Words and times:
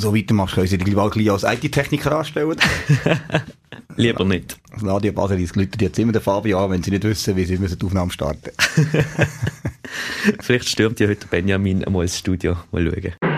so 0.00 0.14
weitermachst, 0.14 0.54
können 0.54 0.66
sie 0.66 0.78
dich 0.78 0.94
bald 0.94 1.12
gleich 1.12 1.30
als 1.30 1.44
IT-Techniker 1.44 2.12
anstellen. 2.18 2.56
Lieber 3.96 4.24
nicht. 4.24 4.56
Nadia 4.80 5.12
Baselis 5.12 5.54
läutet 5.54 5.82
jetzt 5.82 5.98
immer 5.98 6.12
den 6.12 6.22
Fabio 6.22 6.64
an, 6.64 6.70
wenn 6.70 6.82
sie 6.82 6.90
nicht 6.90 7.04
wissen, 7.04 7.36
wie 7.36 7.44
sie 7.44 7.58
müssen 7.58 7.78
die 7.78 7.86
Aufnahme 7.86 8.10
starten 8.10 8.50
Vielleicht 10.40 10.68
stürmt 10.68 10.98
ja 11.00 11.08
heute 11.08 11.26
Benjamin 11.26 11.84
einmal 11.84 12.02
ins 12.02 12.18
Studio. 12.18 12.56
Mal 12.72 12.90
schauen. 12.90 13.33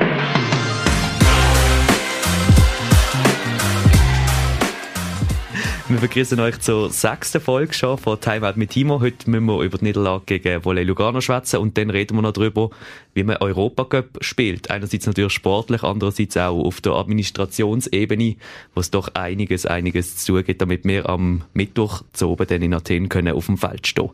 Wir 5.88 6.00
begrüßen 6.00 6.40
euch 6.40 6.58
zur 6.58 6.90
sechsten 6.90 7.40
Folge 7.40 7.72
schon 7.72 7.96
von 7.96 8.20
Time 8.20 8.48
Out 8.48 8.56
mit 8.56 8.70
Timo. 8.70 9.00
Heute 9.00 9.30
müssen 9.30 9.46
wir 9.46 9.60
über 9.60 9.78
die 9.78 9.84
Niederlage 9.84 10.40
gegen 10.40 10.64
Volley 10.64 10.82
Lugano 10.82 11.20
schwätzen 11.20 11.60
und 11.60 11.78
dann 11.78 11.90
reden 11.90 12.16
wir 12.16 12.22
noch 12.22 12.32
darüber, 12.32 12.70
wie 13.14 13.22
man 13.22 13.36
Europacup 13.36 14.18
spielt. 14.20 14.68
Einerseits 14.68 15.06
natürlich 15.06 15.32
sportlich, 15.32 15.84
andererseits 15.84 16.36
auch 16.38 16.58
auf 16.58 16.80
der 16.80 16.94
Administrationsebene, 16.94 18.34
wo 18.74 18.80
es 18.80 18.90
doch 18.90 19.14
einiges, 19.14 19.64
einiges 19.64 20.16
zu 20.16 20.32
tun 20.32 20.44
gibt, 20.44 20.60
damit 20.60 20.84
wir 20.84 21.08
am 21.08 21.44
Mittwoch 21.54 22.02
zu 22.12 22.30
oben 22.30 22.48
dann 22.48 22.62
in 22.62 22.74
Athen 22.74 23.08
können 23.08 23.36
auf 23.36 23.46
dem 23.46 23.56
Feld 23.56 23.86
stehen. 23.86 24.10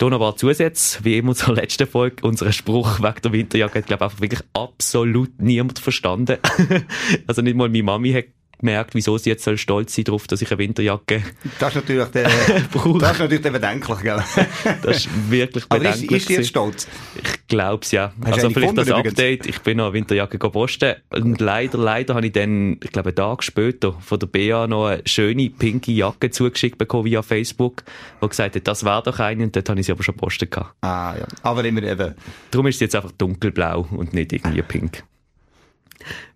Hier 0.00 0.08
noch 0.08 0.20
ein 0.22 0.36
paar 0.36 0.60
wie 1.02 1.18
immer 1.18 1.34
zur 1.34 1.54
letzten 1.54 1.86
Folge. 1.86 2.26
Unser 2.26 2.50
Spruch 2.50 3.00
wegen 3.02 3.22
der 3.22 3.32
Winterjacke 3.32 3.80
hat, 3.80 3.88
glaube 3.88 4.04
ich, 4.06 4.10
einfach 4.10 4.20
wirklich 4.22 4.42
absolut 4.54 5.38
niemand 5.38 5.80
verstanden. 5.80 6.38
also 7.26 7.42
nicht 7.42 7.56
mal 7.56 7.68
meine 7.68 7.82
Mami 7.82 8.12
hat 8.12 8.24
gemerkt, 8.58 8.94
wieso 8.94 9.16
sie 9.18 9.30
jetzt 9.30 9.48
stolz 9.58 9.94
sein 9.94 10.04
darauf, 10.04 10.26
dass 10.26 10.42
ich 10.42 10.50
eine 10.50 10.58
Winterjacke 10.58 11.22
Das 11.58 11.70
ist 11.70 11.76
natürlich 11.76 12.08
der, 12.08 12.24
das 12.72 13.12
ist 13.12 13.18
natürlich 13.18 13.42
der 13.42 13.50
bedenklich, 13.50 13.98
gell? 14.00 14.22
das 14.82 14.96
ist 14.96 15.30
wirklich 15.30 15.66
bedenklich. 15.66 16.08
Aber 16.08 16.16
ist, 16.16 16.22
ist 16.22 16.28
sie 16.28 16.34
jetzt 16.34 16.48
stolz? 16.48 16.88
Ich 17.16 17.46
glaube 17.48 17.82
es 17.82 17.92
ja. 17.92 18.12
Hast 18.24 18.34
also 18.34 18.50
vielleicht 18.50 18.78
das 18.78 18.90
Update. 18.90 19.46
Ich 19.46 19.60
bin 19.60 19.78
noch 19.78 19.86
eine 19.86 19.94
Winterjacke 19.94 20.38
posten 20.38 20.96
und 21.10 21.40
leider, 21.40 21.78
leider 21.78 22.14
habe 22.14 22.26
ich 22.26 22.32
dann, 22.32 22.78
ich 22.82 22.92
glaube 22.92 23.08
einen 23.10 23.16
Tag 23.16 23.42
später 23.42 23.94
von 24.00 24.18
der 24.18 24.26
BA 24.26 24.66
noch 24.66 24.86
eine 24.86 25.02
schöne 25.06 25.50
pinke 25.50 25.92
Jacke 25.92 26.30
zugeschickt 26.30 26.78
bekommen 26.78 27.04
via 27.04 27.22
Facebook, 27.22 27.84
wo 28.20 28.28
gesagt 28.28 28.56
hat, 28.56 28.66
das 28.66 28.84
wäre 28.84 29.02
doch 29.02 29.18
eine 29.18 29.44
und 29.44 29.54
dort 29.54 29.68
habe 29.68 29.80
ich 29.80 29.86
sie 29.86 29.92
aber 29.92 30.02
schon 30.02 30.16
posten 30.16 30.50
gehabt. 30.50 30.74
Ah, 30.82 31.14
ja. 31.18 31.26
Aber 31.42 31.64
immer 31.64 31.82
eben. 31.82 32.14
Darum 32.50 32.66
ist 32.66 32.78
sie 32.78 32.84
jetzt 32.84 32.96
einfach 32.96 33.12
dunkelblau 33.12 33.86
und 33.90 34.12
nicht 34.14 34.32
irgendwie 34.32 34.62
pink. 34.62 35.04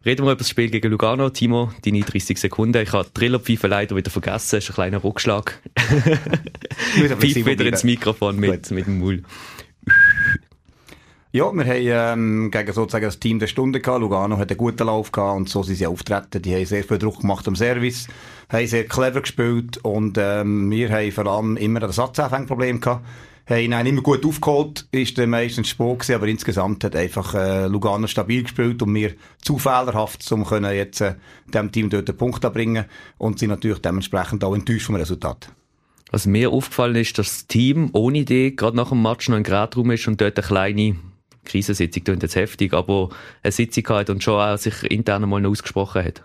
Reden 0.04 0.24
wir 0.24 0.32
über 0.32 0.38
das 0.38 0.48
Spiel 0.48 0.70
gegen 0.70 0.90
Lugano. 0.90 1.30
Timo, 1.30 1.72
deine 1.84 2.00
30 2.00 2.38
Sekunden. 2.38 2.82
Ich 2.82 2.92
habe 2.92 3.12
Trillerpfeife 3.12 3.66
leider 3.66 3.96
wieder 3.96 4.10
vergessen. 4.10 4.56
Das 4.56 4.64
ist 4.64 4.70
ein 4.70 4.74
kleiner 4.74 5.04
Rückschlag. 5.04 5.60
Pfeif 5.78 7.46
wieder 7.46 7.66
ins 7.66 7.84
Mikrofon 7.84 8.36
mit, 8.36 8.70
mit 8.70 8.86
dem 8.86 9.00
Maul. 9.00 9.22
Ja, 11.34 11.50
wir 11.50 11.64
haben 11.64 12.20
ähm, 12.20 12.50
gegen 12.50 12.72
sozusagen 12.74 13.06
das 13.06 13.18
Team 13.18 13.38
der 13.38 13.46
Stunde 13.46 13.80
gehabt. 13.80 14.00
Lugano 14.00 14.36
hat 14.36 14.50
einen 14.50 14.58
guten 14.58 14.86
Lauf 14.86 15.12
gehabt 15.12 15.36
und 15.36 15.48
so 15.48 15.62
sind 15.62 15.76
sie 15.76 15.86
auftreten. 15.86 16.42
Die 16.42 16.54
haben 16.54 16.66
sehr 16.66 16.84
viel 16.84 16.98
Druck 16.98 17.20
gemacht 17.20 17.48
am 17.48 17.56
Service, 17.56 18.06
haben 18.50 18.66
sehr 18.66 18.84
clever 18.84 19.22
gespielt 19.22 19.78
und 19.78 20.18
ähm, 20.20 20.70
wir 20.70 20.90
haben 20.90 21.10
vor 21.10 21.26
allem 21.26 21.56
immer 21.56 21.82
ein 21.82 21.90
Satzanfangproblem 21.90 22.80
gehabt. 22.80 23.06
Haben 23.46 23.72
ihn 23.72 23.86
immer 23.86 24.02
gut 24.02 24.24
aufgeholt, 24.24 24.86
ist 24.92 25.18
dann 25.18 25.30
meistens 25.30 25.68
Sport 25.68 26.00
gewesen, 26.00 26.14
aber 26.14 26.28
insgesamt 26.28 26.84
hat 26.84 26.94
einfach 26.94 27.34
äh, 27.34 27.66
Lugano 27.66 28.06
stabil 28.06 28.44
gespielt 28.44 28.82
und 28.82 28.94
wir 28.94 29.14
zu 29.40 29.58
fehlerhaft, 29.58 30.30
um 30.30 30.44
können 30.44 30.72
jetzt 30.74 31.00
äh, 31.00 31.16
dem 31.52 31.72
Team 31.72 31.90
dort 31.90 32.08
einen 32.08 32.18
Punkt 32.18 32.44
abringen 32.44 32.84
und 33.18 33.40
sind 33.40 33.50
natürlich 33.50 33.80
dementsprechend 33.80 34.44
auch 34.44 34.54
enttäuscht 34.54 34.86
vom 34.86 34.94
Resultat. 34.94 35.48
Was 36.12 36.26
mir 36.26 36.50
aufgefallen 36.50 36.96
ist, 36.96 37.18
dass 37.18 37.30
das 37.30 37.46
Team 37.46 37.90
ohne 37.94 38.18
Idee 38.18 38.52
gerade 38.52 38.76
nach 38.76 38.90
dem 38.90 39.02
Match 39.02 39.28
noch 39.28 39.38
in 39.38 39.42
Gradraum 39.42 39.90
ist 39.90 40.06
und 40.06 40.20
dort 40.20 40.38
eine 40.38 40.46
kleine 40.46 40.96
Krisensitzung, 41.44 42.04
klingt 42.04 42.22
jetzt 42.22 42.36
heftig, 42.36 42.72
aber 42.74 43.08
eine 43.42 43.50
Sitzung 43.50 43.88
hat 43.88 44.10
und 44.10 44.22
schon 44.22 44.40
auch 44.40 44.58
sich 44.58 44.84
intern 44.84 45.28
mal 45.28 45.44
ausgesprochen 45.46 46.04
hat. 46.04 46.22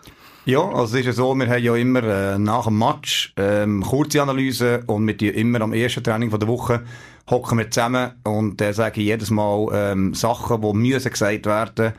Ja, 0.48 0.66
also 0.66 0.94
es 0.94 1.00
ist 1.00 1.06
ja 1.06 1.12
so, 1.12 1.34
wir 1.34 1.46
haben 1.46 1.62
ja 1.62 1.76
immer 1.76 2.02
äh, 2.02 2.38
nach 2.38 2.64
dem 2.64 2.78
Match 2.78 3.34
ähm, 3.36 3.82
kurze 3.82 4.22
Analyse 4.22 4.82
und 4.86 5.04
mit 5.04 5.20
immer 5.20 5.60
am 5.60 5.74
ersten 5.74 6.02
Training 6.02 6.30
von 6.30 6.40
der 6.40 6.48
Woche 6.48 6.84
hocken 7.28 7.58
wir 7.58 7.70
zusammen 7.70 8.12
und 8.24 8.58
äh, 8.62 8.72
sage 8.72 9.02
jedes 9.02 9.30
Mal 9.30 9.68
ähm, 9.74 10.14
Sachen, 10.14 10.62
die 10.62 10.72
müssen 10.72 11.10
gesagt 11.10 11.44
werden, 11.44 11.92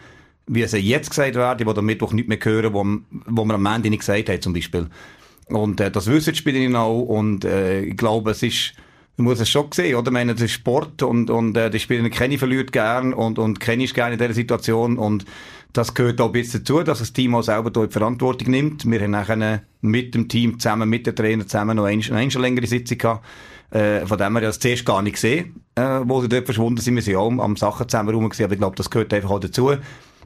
wie 0.48 0.66
sie 0.66 0.80
jetzt 0.80 1.12
gesagt 1.12 1.36
werden, 1.36 1.64
die 1.64 1.78
am 1.78 1.86
Mittwoch 1.86 2.12
nicht 2.12 2.28
mehr 2.28 2.40
hören, 2.42 2.74
wo, 2.74 2.84
wo 3.28 3.46
wir 3.46 3.54
am 3.54 3.66
Ende 3.68 3.92
nicht 3.92 4.00
gesagt 4.00 4.30
haben 4.30 4.42
zum 4.42 4.54
Beispiel. 4.54 4.88
Und 5.50 5.80
äh, 5.80 5.92
das 5.92 6.08
wissen 6.08 6.34
die 6.34 6.40
Spielerinnen 6.40 6.76
auch 6.76 7.04
und 7.04 7.46
äh, 7.46 7.82
ich 7.82 7.98
glaube, 7.98 8.32
es 8.32 8.42
ist 8.42 8.74
du 9.20 9.24
musst 9.24 9.42
es 9.42 9.50
schon 9.50 9.72
sehen, 9.74 9.96
oder? 9.96 10.08
Ich 10.08 10.14
meine, 10.14 10.34
das 10.34 10.44
ist 10.44 10.54
Sport 10.54 11.04
und, 11.04 11.30
und 11.30 11.56
äh, 11.58 11.70
die 11.70 11.80
Spieler 11.80 12.10
kenne 12.10 12.36
ich 12.36 12.40
verliert 12.40 12.72
gern 12.72 13.14
und, 13.14 13.38
und 13.38 13.60
kenne 13.60 13.84
ich 13.84 13.94
gerne 13.94 14.14
in 14.14 14.20
dieser 14.20 14.34
Situation 14.34 14.98
und 14.98 15.26
das 15.74 15.94
gehört 15.94 16.20
auch 16.20 16.28
ein 16.28 16.32
bisschen 16.32 16.64
dazu, 16.64 16.82
dass 16.84 17.00
das 17.00 17.14
Team 17.14 17.36
auch 17.36 17.44
selber 17.44 17.70
dort 17.70 17.94
Verantwortung 17.94 18.50
nimmt. 18.50 18.90
Wir 18.90 19.02
haben 19.02 19.12
nachher 19.12 19.62
mit 19.82 20.16
dem 20.16 20.28
Team 20.28 20.60
zusammen, 20.60 20.90
mit 20.90 21.06
den 21.06 21.16
Trainer 21.16 21.46
zusammen 21.46 21.78
noch 21.78 21.86
eine, 21.86 22.04
eine 22.12 22.30
längere 22.30 22.68
Sitzung 22.68 22.98
gehabt. 22.98 23.26
Äh, 23.72 24.08
von 24.08 24.18
dem 24.18 24.34
wir 24.34 24.42
das 24.42 24.58
zuerst 24.58 24.84
gar 24.84 25.04
nicht 25.04 25.14
gesehen, 25.14 25.64
äh, 25.76 26.00
wo 26.04 26.22
sie 26.22 26.30
dort 26.30 26.46
verschwunden 26.46 26.82
sind. 26.82 26.96
Wir 26.96 27.04
sind 27.04 27.18
auch 27.18 27.30
am, 27.30 27.56
Sachen 27.56 27.88
zusammen 27.88 28.16
rum 28.16 28.28
gewesen, 28.28 28.46
aber 28.46 28.54
ich 28.54 28.60
glaube, 28.60 28.76
das 28.76 28.90
gehört 28.90 29.14
einfach 29.14 29.30
auch 29.30 29.40
dazu. 29.40 29.74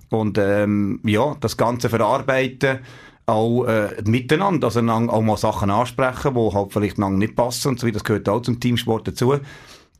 Und 0.09 0.37
ähm, 0.37 1.01
ja, 1.03 1.35
das 1.41 1.57
Ganze 1.57 1.89
verarbeiten, 1.89 2.79
auch 3.25 3.65
äh, 3.65 4.01
miteinander, 4.05 4.67
also 4.67 4.79
auch 4.79 5.21
mal 5.21 5.37
Sachen 5.37 5.71
ansprechen, 5.71 6.35
die 6.35 6.53
halt 6.53 6.71
vielleicht 6.71 6.97
lang 6.97 7.17
nicht 7.17 7.35
passen 7.35 7.69
und 7.69 7.79
so 7.81 7.89
das 7.89 8.05
gehört 8.05 8.29
auch 8.29 8.41
zum 8.41 8.61
Teamsport 8.61 9.09
dazu. 9.09 9.35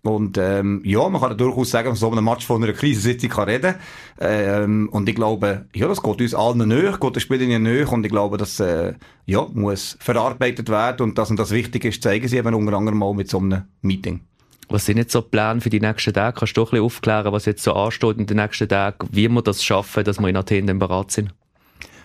Und 0.05 0.37
ähm, 0.37 0.81
ja, 0.83 1.07
man 1.07 1.21
kann 1.21 1.31
ja 1.31 1.37
durchaus 1.37 1.71
sagen, 1.71 1.89
dass 1.89 2.01
man 2.01 2.11
so 2.11 2.17
einem 2.17 2.25
Match 2.25 2.45
von 2.45 2.61
einer 2.61 2.73
Krisensitzung 2.73 3.29
kann 3.29 3.47
reden 3.47 3.75
ähm, 4.19 4.89
Und 4.91 5.07
ich 5.07 5.15
glaube, 5.15 5.65
ja, 5.73 5.87
das 5.87 6.03
geht 6.03 6.19
uns 6.19 6.35
allen 6.35 6.67
näher, 6.67 6.97
geht 6.99 7.15
den 7.15 7.21
Spielern 7.21 7.63
näher 7.63 7.89
und 7.89 8.05
ich 8.05 8.11
glaube, 8.11 8.35
das 8.35 8.59
äh, 8.59 8.95
ja, 9.25 9.47
muss 9.53 9.97
verarbeitet 10.01 10.67
werden 10.67 11.03
und 11.03 11.17
dass 11.17 11.33
das 11.33 11.51
wichtig 11.51 11.85
ist, 11.85 12.03
zeigen 12.03 12.27
sie 12.27 12.35
eben 12.35 12.53
unter 12.53 12.73
anderem 12.73 12.99
mal 12.99 13.13
mit 13.13 13.29
so 13.29 13.37
einem 13.37 13.63
Meeting. 13.81 14.19
Was 14.67 14.85
sind 14.85 14.97
jetzt 14.97 15.13
so 15.13 15.21
die 15.21 15.29
Pläne 15.29 15.61
für 15.61 15.69
die 15.69 15.79
nächsten 15.79 16.13
Tage? 16.13 16.37
Kannst 16.37 16.57
du 16.57 16.61
doch 16.61 16.69
ein 16.69 16.71
bisschen 16.71 16.85
aufklären, 16.85 17.31
was 17.31 17.45
jetzt 17.45 17.63
so 17.63 17.73
ansteht 17.73 18.17
in 18.17 18.25
den 18.25 18.37
nächsten 18.37 18.67
Tagen, 18.67 19.07
wie 19.09 19.29
wir 19.29 19.41
das 19.41 19.63
schaffen, 19.63 20.03
dass 20.03 20.19
wir 20.19 20.27
in 20.27 20.35
Athen 20.35 20.67
dann 20.67 20.79
bereit 20.79 21.11
sind? 21.11 21.33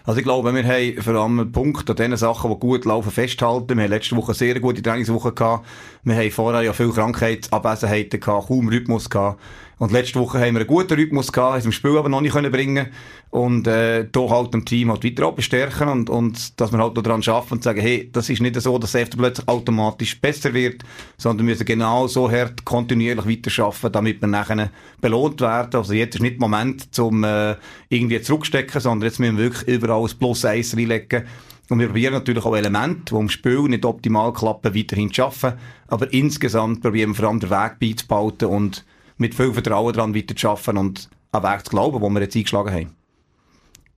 Also 0.09 0.21
ich 0.21 0.25
glaube, 0.25 0.55
wir 0.55 0.65
haben 0.65 1.03
vor 1.03 1.15
allem 1.17 1.39
einen 1.39 1.53
Punkt 1.53 1.91
an 1.91 1.97
den 1.97 2.17
Sachen, 2.17 2.51
die 2.51 2.59
gut 2.59 2.87
laufen, 2.87 3.11
festhalten. 3.11 3.77
Wir 3.77 3.85
haben 3.85 3.91
letzte 3.91 4.17
Woche 4.17 4.29
eine 4.29 4.37
sehr 4.37 4.59
gute 4.59 4.81
Trainingswoche 4.81 5.33
gehabt. 5.33 5.67
Wir 6.09 6.17
haben 6.17 6.31
vorher 6.31 6.63
ja 6.63 6.73
viel 6.73 6.91
Krankheitsabwesenheiten 6.91 8.21
gehabt, 8.21 8.49
kaum 8.49 8.69
Rhythmus 8.69 9.11
gehabt. 9.11 9.41
Und 9.79 9.93
letzte 9.93 10.19
Woche 10.19 10.39
haben 10.39 10.55
wir 10.55 10.61
einen 10.61 10.67
guten 10.67 10.95
Rhythmus 10.95 11.31
gehabt, 11.31 11.53
haben 11.53 11.59
es 11.61 11.65
im 11.67 11.73
Spiel 11.73 11.97
aber 11.97 12.09
noch 12.09 12.21
nicht 12.21 12.33
können 12.33 12.51
bringen 12.51 12.89
und 13.31 13.67
äh, 13.67 14.07
da 14.11 14.21
halt 14.29 14.53
dem 14.53 14.65
Team 14.65 14.91
halt 14.91 15.05
weiter 15.05 15.31
bestärken 15.31 15.89
und, 15.89 16.11
und 16.11 16.61
dass 16.61 16.73
wir 16.73 16.79
halt 16.79 16.97
daran 16.97 17.23
arbeiten 17.25 17.55
und 17.55 17.63
sagen, 17.63 17.81
hey, 17.81 18.09
das 18.13 18.29
ist 18.29 18.41
nicht 18.41 18.61
so, 18.61 18.79
dass 18.79 18.95
es 18.95 19.11
plötzlich 19.11 19.47
automatisch 19.47 20.21
besser 20.21 20.53
wird, 20.53 20.83
sondern 21.17 21.47
wir 21.47 21.53
müssen 21.53 21.67
genau 21.67 22.09
so 22.09 22.31
hart 22.31 22.65
kontinuierlich 22.65 23.27
weiter 23.27 23.65
arbeiten, 23.65 23.93
damit 23.93 24.21
wir 24.21 24.29
nachher 24.29 24.71
belohnt 25.01 25.41
werden. 25.41 25.75
Also 25.75 25.93
jetzt 25.93 26.17
ist 26.17 26.23
nicht 26.23 26.41
der 26.41 26.49
Moment, 26.49 26.93
zum 26.93 27.23
äh, 27.23 27.55
irgendwie 27.89 28.21
zurückstecken, 28.21 28.81
sondern 28.81 29.09
jetzt 29.09 29.21
müssen 29.21 29.37
wir 29.37 29.45
wirklich 29.45 29.69
überall 29.69 30.03
ein 30.03 30.19
Plus 30.19 30.45
eins 30.45 30.77
reinlegen. 30.77 31.25
Und 31.71 31.81
wir 31.81 31.89
probieren 31.89 32.15
natürlich 32.15 32.45
auch 32.45 32.57
Elemente, 32.57 33.15
die 33.15 33.21
im 33.21 33.29
Spiel 33.29 33.63
nicht 33.63 33.85
optimal 33.85 34.33
klappen, 34.33 34.75
weiterhin 34.75 35.13
zu 35.13 35.25
arbeiten. 35.25 35.59
Aber 35.89 36.13
insgesamt 36.13 36.81
probieren 36.81 37.11
wir 37.11 37.17
vor 37.17 37.29
allem 37.29 37.41
den 37.41 37.51
Weg 37.51 37.79
beizubehalten 37.79 38.49
und 38.49 38.85
mit 39.19 39.35
viel 39.35 39.53
Vertrauen 39.53 39.93
daran 39.93 40.15
weiterzuarbeiten 40.15 40.79
und 40.79 41.11
an 41.33 41.43
Weg 41.43 41.65
zu 41.65 41.71
glauben, 41.71 42.01
wo 42.01 42.09
wir 42.09 42.21
jetzt 42.21 42.37
eingeschlagen 42.37 42.73
haben. 42.73 42.95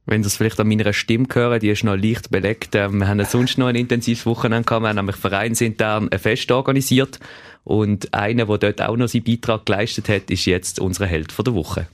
Wenn 0.06 0.24
Sie 0.24 0.28
es 0.28 0.36
vielleicht 0.36 0.60
an 0.60 0.68
meiner 0.68 0.92
Stimme 0.94 1.28
hören, 1.32 1.60
die 1.60 1.70
ist 1.70 1.84
noch 1.84 1.96
leicht 1.96 2.32
belegt. 2.32 2.76
Ähm, 2.76 2.98
wir 2.98 3.08
haben 3.08 3.24
sonst 3.24 3.58
noch 3.58 3.68
ein 3.68 3.76
intensives 3.76 4.26
Wochenende 4.26 4.66
gehabt. 4.66 4.84
Wir 4.84 4.90
haben 4.90 4.96
nämlich 4.96 5.16
vereinsintern 5.16 6.10
ein 6.10 6.20
Fest 6.20 6.52
organisiert. 6.52 7.20
Und 7.64 8.12
einer, 8.14 8.48
der 8.48 8.58
dort 8.58 8.82
auch 8.82 8.98
noch 8.98 9.08
seinen 9.08 9.24
Beitrag 9.24 9.66
geleistet 9.66 10.10
hat, 10.10 10.32
ist 10.32 10.46
jetzt 10.46 10.80
unser 10.80 11.06
Held 11.06 11.34
der 11.38 11.54
Woche. 11.54 11.88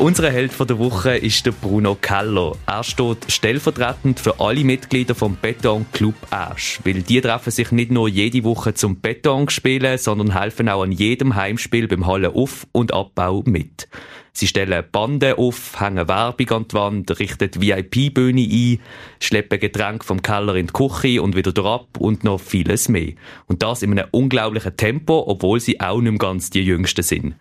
Unser 0.00 0.30
Held 0.30 0.52
der 0.60 0.78
Woche 0.78 1.16
ist 1.16 1.44
der 1.44 1.50
Bruno 1.50 1.96
Keller. 1.96 2.52
Er 2.66 2.84
steht 2.84 3.32
stellvertretend 3.32 4.20
für 4.20 4.38
alle 4.38 4.62
Mitglieder 4.62 5.16
vom 5.16 5.34
Beton 5.34 5.86
Club 5.92 6.14
Asch. 6.30 6.78
Weil 6.84 7.02
die 7.02 7.20
treffen 7.20 7.50
sich 7.50 7.72
nicht 7.72 7.90
nur 7.90 8.08
jede 8.08 8.44
Woche 8.44 8.74
zum 8.74 9.00
Beton 9.00 9.48
spielen, 9.48 9.98
sondern 9.98 10.38
helfen 10.38 10.68
auch 10.68 10.84
an 10.84 10.92
jedem 10.92 11.34
Heimspiel 11.34 11.88
beim 11.88 12.06
Halle 12.06 12.30
auf- 12.30 12.68
und 12.70 12.94
Abbau 12.94 13.42
mit. 13.44 13.88
Sie 14.32 14.46
stellen 14.46 14.84
Banden 14.92 15.32
auf, 15.32 15.80
hängen 15.80 16.06
Werbung 16.06 16.50
an 16.50 16.68
die 16.68 16.74
Wand, 16.74 17.18
richten 17.18 17.50
VIP-Bühne 17.60 18.40
ein, 18.40 18.80
schleppen 19.18 19.58
Getränke 19.58 20.06
vom 20.06 20.22
Keller 20.22 20.54
in 20.54 20.68
die 20.68 20.72
Küche 20.72 21.20
und 21.20 21.34
wieder 21.34 21.64
ab 21.64 21.98
und 21.98 22.22
noch 22.22 22.38
vieles 22.38 22.88
mehr. 22.88 23.14
Und 23.46 23.64
das 23.64 23.82
in 23.82 23.90
einem 23.98 24.06
unglaublichen 24.12 24.76
Tempo, 24.76 25.24
obwohl 25.26 25.58
sie 25.58 25.80
auch 25.80 26.00
nicht 26.00 26.12
mehr 26.12 26.18
ganz 26.20 26.50
die 26.50 26.62
Jüngsten 26.62 27.02
sind. 27.02 27.34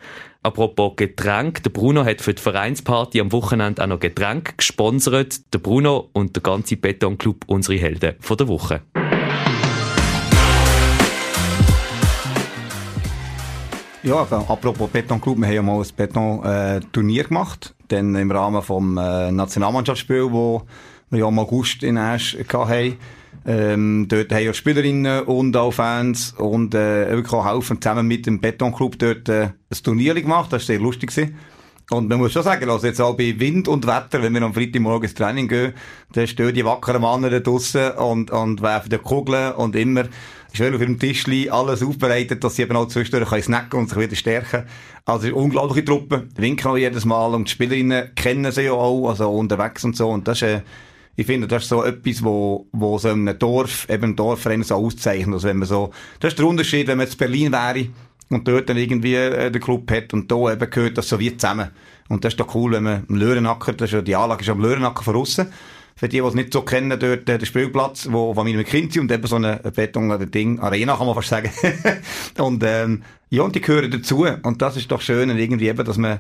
Apropos 0.47 0.93
Getränk, 0.95 1.61
der 1.63 1.71
Bruno 1.71 2.05
hat 2.05 2.21
für 2.21 2.33
die 2.33 2.41
Vereinsparty 2.41 3.19
am 3.19 3.33
Wochenende 3.33 3.83
auch 3.83 3.87
noch 3.87 3.99
Getränk 3.99 4.57
gesponsert. 4.57 5.53
Der 5.53 5.59
Bruno 5.59 6.07
und 6.13 6.37
der 6.37 6.41
ganze 6.41 6.77
Betonclub 6.77 7.43
unsere 7.47 7.77
Helden 7.77 8.13
von 8.21 8.37
der 8.37 8.47
Woche. 8.47 8.81
Ja, 14.03 14.21
apropos 14.21 14.89
Beton 14.89 15.19
Club, 15.19 15.37
wir 15.39 15.47
haben 15.47 15.53
ja 15.53 15.61
mal 15.61 15.81
ein 15.81 15.87
Beton-Turnier 15.93 17.25
gemacht. 17.25 17.75
Dann 17.89 18.15
im 18.15 18.31
Rahmen 18.31 18.61
vom 18.61 18.97
äh, 18.97 19.29
Nationalmannschaftsspiel, 19.29 20.31
wo 20.31 20.61
wir 21.09 21.19
ja 21.19 21.27
im 21.27 21.39
August 21.39 21.83
in 21.83 21.97
Asch 21.97 22.37
hatten. 22.53 22.95
Ähm, 23.49 24.07
dort 24.09 24.29
haben 24.33 24.43
ja 24.43 24.53
Spielerinnen 24.53 25.23
und 25.23 25.55
auch 25.55 25.71
Fans 25.71 26.33
und 26.37 26.75
äh, 26.75 27.09
wirklich 27.09 27.31
auch 27.31 27.49
helfen 27.49 27.81
zusammen 27.81 28.05
mit 28.05 28.25
dem 28.25 28.41
Beton 28.41 28.75
Club 28.75 28.99
dort 28.99 29.29
äh, 29.29 29.43
ein 29.43 29.83
Turnier 29.83 30.13
gemacht. 30.15 30.51
Das 30.51 30.63
war 30.63 30.65
sehr 30.65 30.79
lustig. 30.79 31.11
Gewesen. 31.11 31.37
Und 31.89 32.09
man 32.09 32.17
muss 32.17 32.33
schon 32.33 32.43
sagen, 32.43 32.69
also 32.69 32.85
jetzt 32.85 32.99
auch 32.99 33.15
bei 33.15 33.39
Wind 33.39 33.69
und 33.69 33.87
Wetter, 33.87 34.21
wenn 34.21 34.33
wir 34.33 34.41
am 34.41 34.53
Freitagmorgen 34.53 35.07
ins 35.07 35.13
Training 35.13 35.47
gehen, 35.47 35.73
dann 36.11 36.27
stehen 36.27 36.53
die 36.53 36.65
wackeren 36.65 37.01
Männer 37.01 37.29
da 37.29 37.39
draussen 37.39 37.91
und, 37.91 38.29
und 38.31 38.61
werfen 38.61 38.89
die 38.89 38.97
Kugeln 38.97 39.53
und 39.53 39.73
immer 39.77 40.03
schön 40.51 40.75
auf 40.75 40.81
ihrem 40.81 40.99
Tischli 40.99 41.49
alles 41.49 41.81
aufbereitet, 41.81 42.43
dass 42.43 42.57
sie 42.57 42.63
eben 42.63 42.75
auch 42.75 42.89
zwischendurch 42.89 43.29
können 43.29 43.43
snacken 43.43 43.79
und 43.79 43.89
sich 43.89 43.97
wieder 43.97 44.15
stärken. 44.17 44.63
Also, 45.05 45.33
unglaubliche 45.33 45.85
Truppe. 45.85 46.27
Winken 46.35 46.67
auch 46.69 46.75
jedes 46.75 47.05
Mal 47.05 47.33
und 47.33 47.47
die 47.47 47.51
Spielerinnen 47.51 48.13
kennen 48.15 48.51
sie 48.51 48.63
ja 48.63 48.73
auch, 48.73 49.07
also 49.07 49.31
unterwegs 49.31 49.85
und 49.85 49.95
so. 49.95 50.09
Und 50.09 50.27
das 50.27 50.41
ist, 50.41 50.49
äh, 50.49 50.61
ich 51.19 51.25
finde, 51.25 51.47
das 51.47 51.63
ist 51.63 51.69
so 51.69 51.83
etwas, 51.83 52.23
wo, 52.23 52.67
wo 52.71 52.99
so 52.99 53.09
einem 53.09 53.37
Dorf, 53.39 53.89
eben 53.89 54.11
ein 54.11 54.15
Dorfverein 54.15 54.61
so 54.61 54.75
auszeichnet. 54.75 55.33
Also 55.33 55.47
wenn 55.47 55.57
man 55.57 55.67
so, 55.67 55.89
das 56.19 56.33
ist 56.33 56.39
der 56.39 56.45
Unterschied, 56.45 56.87
wenn 56.87 56.97
man 56.97 57.07
jetzt 57.07 57.17
Berlin 57.17 57.51
wäre 57.51 57.87
und 58.29 58.47
dort 58.47 58.69
dann 58.69 58.77
irgendwie 58.77 59.15
äh, 59.15 59.49
den 59.49 59.59
Club 59.59 59.89
hat 59.91 60.13
und 60.13 60.31
da 60.31 60.53
eben 60.53 60.69
gehört 60.69 60.95
das 60.99 61.09
so 61.09 61.19
wie 61.19 61.35
zusammen. 61.35 61.71
Und 62.07 62.23
das 62.23 62.33
ist 62.33 62.39
doch 62.39 62.53
cool, 62.53 62.73
wenn 62.73 62.83
man 62.83 63.03
im 63.09 63.15
Löhrenacker, 63.15 63.73
das 63.73 63.89
ist 63.89 63.93
ja, 63.93 64.01
die 64.03 64.15
Anlage 64.15 64.43
ist 64.43 64.49
am 64.49 64.61
Löhrenacker 64.61 65.01
von 65.01 65.15
aussen, 65.15 65.47
für 65.95 66.07
die, 66.07 66.21
die 66.21 66.27
es 66.27 66.35
nicht 66.35 66.53
so 66.53 66.61
kennen, 66.61 66.99
dort 66.99 67.27
äh, 67.27 67.39
der 67.39 67.45
Spielplatz, 67.47 68.07
wo 68.11 68.35
Familie 68.35 68.59
mit 68.59 68.67
Kind 68.67 68.93
sind 68.93 69.01
und 69.01 69.11
eben 69.11 69.25
so 69.25 69.37
eine 69.37 69.57
Beton, 69.75 70.11
ein 70.11 70.29
Ding, 70.29 70.59
Arena 70.59 70.97
kann 70.97 71.07
man 71.07 71.15
fast 71.15 71.29
sagen. 71.29 71.49
und, 72.37 72.63
ähm, 72.63 73.01
ja, 73.31 73.41
und 73.41 73.55
die 73.55 73.61
gehören 73.61 73.89
dazu. 73.89 74.27
Und 74.43 74.61
das 74.61 74.77
ist 74.77 74.91
doch 74.91 75.01
schön, 75.01 75.35
irgendwie 75.35 75.67
eben, 75.67 75.83
dass 75.83 75.97
man 75.97 76.19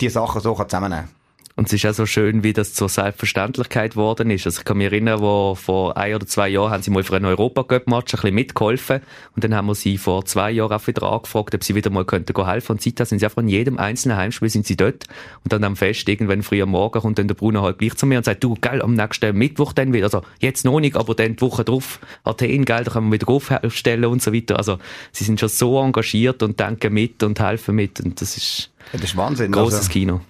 die 0.00 0.08
Sachen 0.08 0.40
so 0.40 0.54
zusammennehmen 0.54 1.06
kann. 1.06 1.21
Und 1.54 1.66
es 1.66 1.72
ist 1.74 1.84
auch 1.86 1.92
so 1.92 2.06
schön, 2.06 2.42
wie 2.42 2.52
das 2.52 2.72
zur 2.72 2.88
Selbstverständlichkeit 2.88 3.92
geworden 3.92 4.30
ist. 4.30 4.46
Also 4.46 4.60
ich 4.60 4.64
kann 4.64 4.78
mich 4.78 4.86
erinnern, 4.86 5.20
wo 5.20 5.54
vor 5.54 5.96
ein 5.96 6.14
oder 6.14 6.26
zwei 6.26 6.48
Jahren 6.48 6.70
haben 6.70 6.82
sie 6.82 6.90
mal 6.90 7.02
für 7.02 7.14
einen 7.14 7.26
Europacup-Match 7.26 8.14
ein 8.14 8.20
bisschen 8.20 8.34
mitgeholfen. 8.34 9.00
Und 9.34 9.44
dann 9.44 9.54
haben 9.54 9.66
wir 9.66 9.74
sie 9.74 9.98
vor 9.98 10.24
zwei 10.24 10.50
Jahren 10.50 10.72
auch 10.72 10.86
wieder 10.86 11.02
angefragt, 11.02 11.54
ob 11.54 11.62
sie 11.62 11.74
wieder 11.74 11.90
mal 11.90 12.04
könnten 12.04 12.32
helfen. 12.46 12.72
Und 12.72 12.82
seitdem 12.82 13.04
sind 13.04 13.18
sie 13.18 13.26
einfach 13.26 13.42
in 13.42 13.48
jedem 13.48 13.78
einzelnen 13.78 14.16
Heimspiel 14.16 14.48
sind 14.48 14.66
sie 14.66 14.76
dort. 14.76 15.06
Und 15.44 15.52
dann 15.52 15.62
am 15.64 15.76
Fest, 15.76 16.08
irgendwann 16.08 16.42
früh 16.42 16.62
am 16.62 16.70
Morgen, 16.70 17.00
kommt 17.00 17.18
dann 17.18 17.28
der 17.28 17.34
Bruno 17.34 17.62
halt 17.62 17.78
gleich 17.78 17.94
zu 17.96 18.06
mir 18.06 18.18
und 18.18 18.24
sagt, 18.24 18.42
du, 18.42 18.56
geil, 18.60 18.80
am 18.80 18.94
nächsten 18.94 19.36
Mittwoch 19.36 19.74
dann 19.74 19.92
wieder. 19.92 20.06
Also 20.06 20.22
jetzt 20.40 20.64
noch 20.64 20.80
nicht, 20.80 20.96
aber 20.96 21.14
dann 21.14 21.36
die 21.36 21.42
Woche 21.42 21.64
drauf, 21.64 22.00
Athen, 22.24 22.64
geil, 22.64 22.84
da 22.84 22.92
können 22.92 23.12
wir 23.12 23.20
wieder 23.20 23.28
aufstellen 23.28 24.06
und 24.06 24.22
so 24.22 24.32
weiter. 24.32 24.56
Also 24.56 24.78
sie 25.12 25.24
sind 25.24 25.38
schon 25.38 25.50
so 25.50 25.78
engagiert 25.78 26.42
und 26.42 26.58
denken 26.58 26.94
mit 26.94 27.22
und 27.22 27.38
helfen 27.40 27.74
mit. 27.74 28.00
Und 28.00 28.20
das 28.20 28.36
ist, 28.38 28.70
das 28.92 29.02
ist 29.02 29.16
Wahnsinn. 29.16 29.52
Großes 29.52 29.80
also. 29.80 29.90
Kino. 29.90 30.20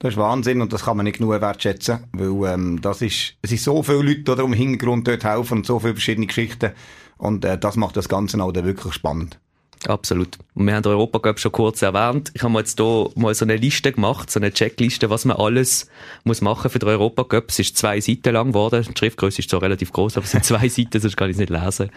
Das 0.00 0.14
ist 0.14 0.16
Wahnsinn 0.16 0.62
und 0.62 0.72
das 0.72 0.84
kann 0.84 0.96
man 0.96 1.04
nicht 1.04 1.18
genug 1.18 1.38
wertschätzen, 1.42 2.06
weil 2.12 2.54
ähm, 2.54 2.80
das 2.80 3.02
ist, 3.02 3.34
es 3.42 3.50
sind 3.50 3.60
so 3.60 3.82
viele 3.82 4.00
Leute 4.00 4.32
oder 4.32 4.44
im 4.44 4.54
Hintergrund 4.54 5.06
dort 5.06 5.24
helfen 5.24 5.58
und 5.58 5.66
so 5.66 5.78
viele 5.78 5.92
verschiedene 5.92 6.26
Geschichten 6.26 6.72
und 7.18 7.44
äh, 7.44 7.58
das 7.58 7.76
macht 7.76 7.98
das 7.98 8.08
Ganze 8.08 8.42
auch 8.42 8.54
wirklich 8.54 8.94
spannend. 8.94 9.38
Absolut. 9.86 10.38
Und 10.54 10.66
wir 10.66 10.74
haben 10.74 10.82
den 10.82 10.92
Europacup 10.92 11.38
schon 11.40 11.52
kurz 11.52 11.80
erwähnt. 11.80 12.30
Ich 12.34 12.42
habe 12.42 12.52
mir 12.52 12.58
jetzt 12.58 12.78
hier 12.78 13.08
mal 13.14 13.34
so 13.34 13.46
eine 13.46 13.56
Liste 13.56 13.92
gemacht, 13.92 14.30
so 14.30 14.38
eine 14.38 14.52
Checkliste, 14.52 15.08
was 15.08 15.24
man 15.24 15.38
alles 15.38 15.88
muss 16.24 16.42
machen 16.42 16.70
für 16.70 16.78
den 16.78 16.88
Europacup. 16.90 17.48
Es 17.48 17.60
ist 17.60 17.78
zwei 17.78 17.98
Seiten 18.00 18.34
lang 18.34 18.48
geworden. 18.48 18.84
Die 18.86 18.98
Schriftgröße 18.98 19.38
ist 19.38 19.48
zwar 19.48 19.62
relativ 19.62 19.90
groß, 19.92 20.18
aber 20.18 20.24
es 20.24 20.32
sind 20.32 20.44
zwei 20.44 20.68
Seiten, 20.68 21.00
sonst 21.00 21.16
kann 21.16 21.30
ich 21.30 21.36
es 21.36 21.40
nicht 21.40 21.50
lesen. 21.50 21.88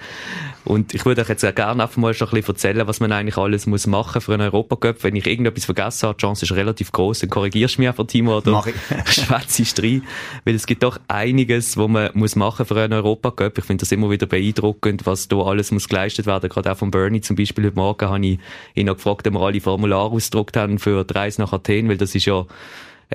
Und 0.63 0.93
ich 0.93 1.03
würde 1.03 1.21
euch 1.21 1.29
jetzt 1.29 1.41
gerne 1.41 1.83
einfach 1.83 1.97
mal 1.97 2.13
schon 2.13 2.29
ein 2.29 2.35
bisschen 2.35 2.55
erzählen, 2.55 2.87
was 2.87 3.01
man 3.01 3.11
eigentlich 3.11 3.37
alles 3.37 3.65
muss 3.65 3.85
machen 3.85 4.21
für 4.21 4.33
einen 4.33 4.43
Europacup. 4.43 5.03
Wenn 5.03 5.17
ich 5.17 5.27
irgendetwas 5.27 5.65
vergessen 5.65 6.07
habe, 6.07 6.17
die 6.17 6.21
Chance 6.21 6.45
ist 6.45 6.53
relativ 6.53 6.93
groß, 6.93 7.19
dann 7.19 7.29
korrigierst 7.29 7.77
du 7.77 7.81
mich 7.81 7.89
einfach, 7.89 8.07
Timo, 8.07 8.37
oder 8.37 8.51
Mach 8.51 8.67
ich. 8.67 8.75
schwätzt 9.13 9.83
rein. 9.83 10.03
Weil 10.45 10.55
es 10.55 10.65
gibt 10.65 10.83
doch 10.83 10.99
einiges, 11.09 11.75
was 11.75 11.87
man 11.89 12.11
muss 12.13 12.37
machen 12.37 12.65
für 12.65 12.79
einen 12.79 12.93
Europacup. 12.93 13.57
Ich 13.57 13.65
finde 13.65 13.81
das 13.81 13.91
immer 13.91 14.09
wieder 14.09 14.25
beeindruckend, 14.25 15.05
was 15.05 15.27
da 15.27 15.37
alles 15.37 15.71
muss 15.71 15.89
geleistet 15.89 16.27
werden. 16.27 16.49
Gerade 16.49 16.71
auch 16.71 16.77
von 16.77 16.91
Bernie 16.91 17.19
zum 17.19 17.35
Beispiel 17.35 17.72
heute 17.73 17.75
Morgen 17.75 18.09
habe 18.09 18.25
ich 18.25 18.39
ihn 18.75 18.85
noch 18.85 18.95
gefragt, 18.95 19.27
ob 19.27 19.33
wir 19.33 19.41
alle 19.41 19.61
Formulare 19.61 20.11
ausgedruckt 20.11 20.55
haben 20.57 20.79
für 20.79 21.03
die 21.03 21.13
Reise 21.13 21.41
nach 21.41 21.53
Athen, 21.53 21.89
weil 21.89 21.97
das 21.97 22.13
ist 22.15 22.25
ja 22.25 22.45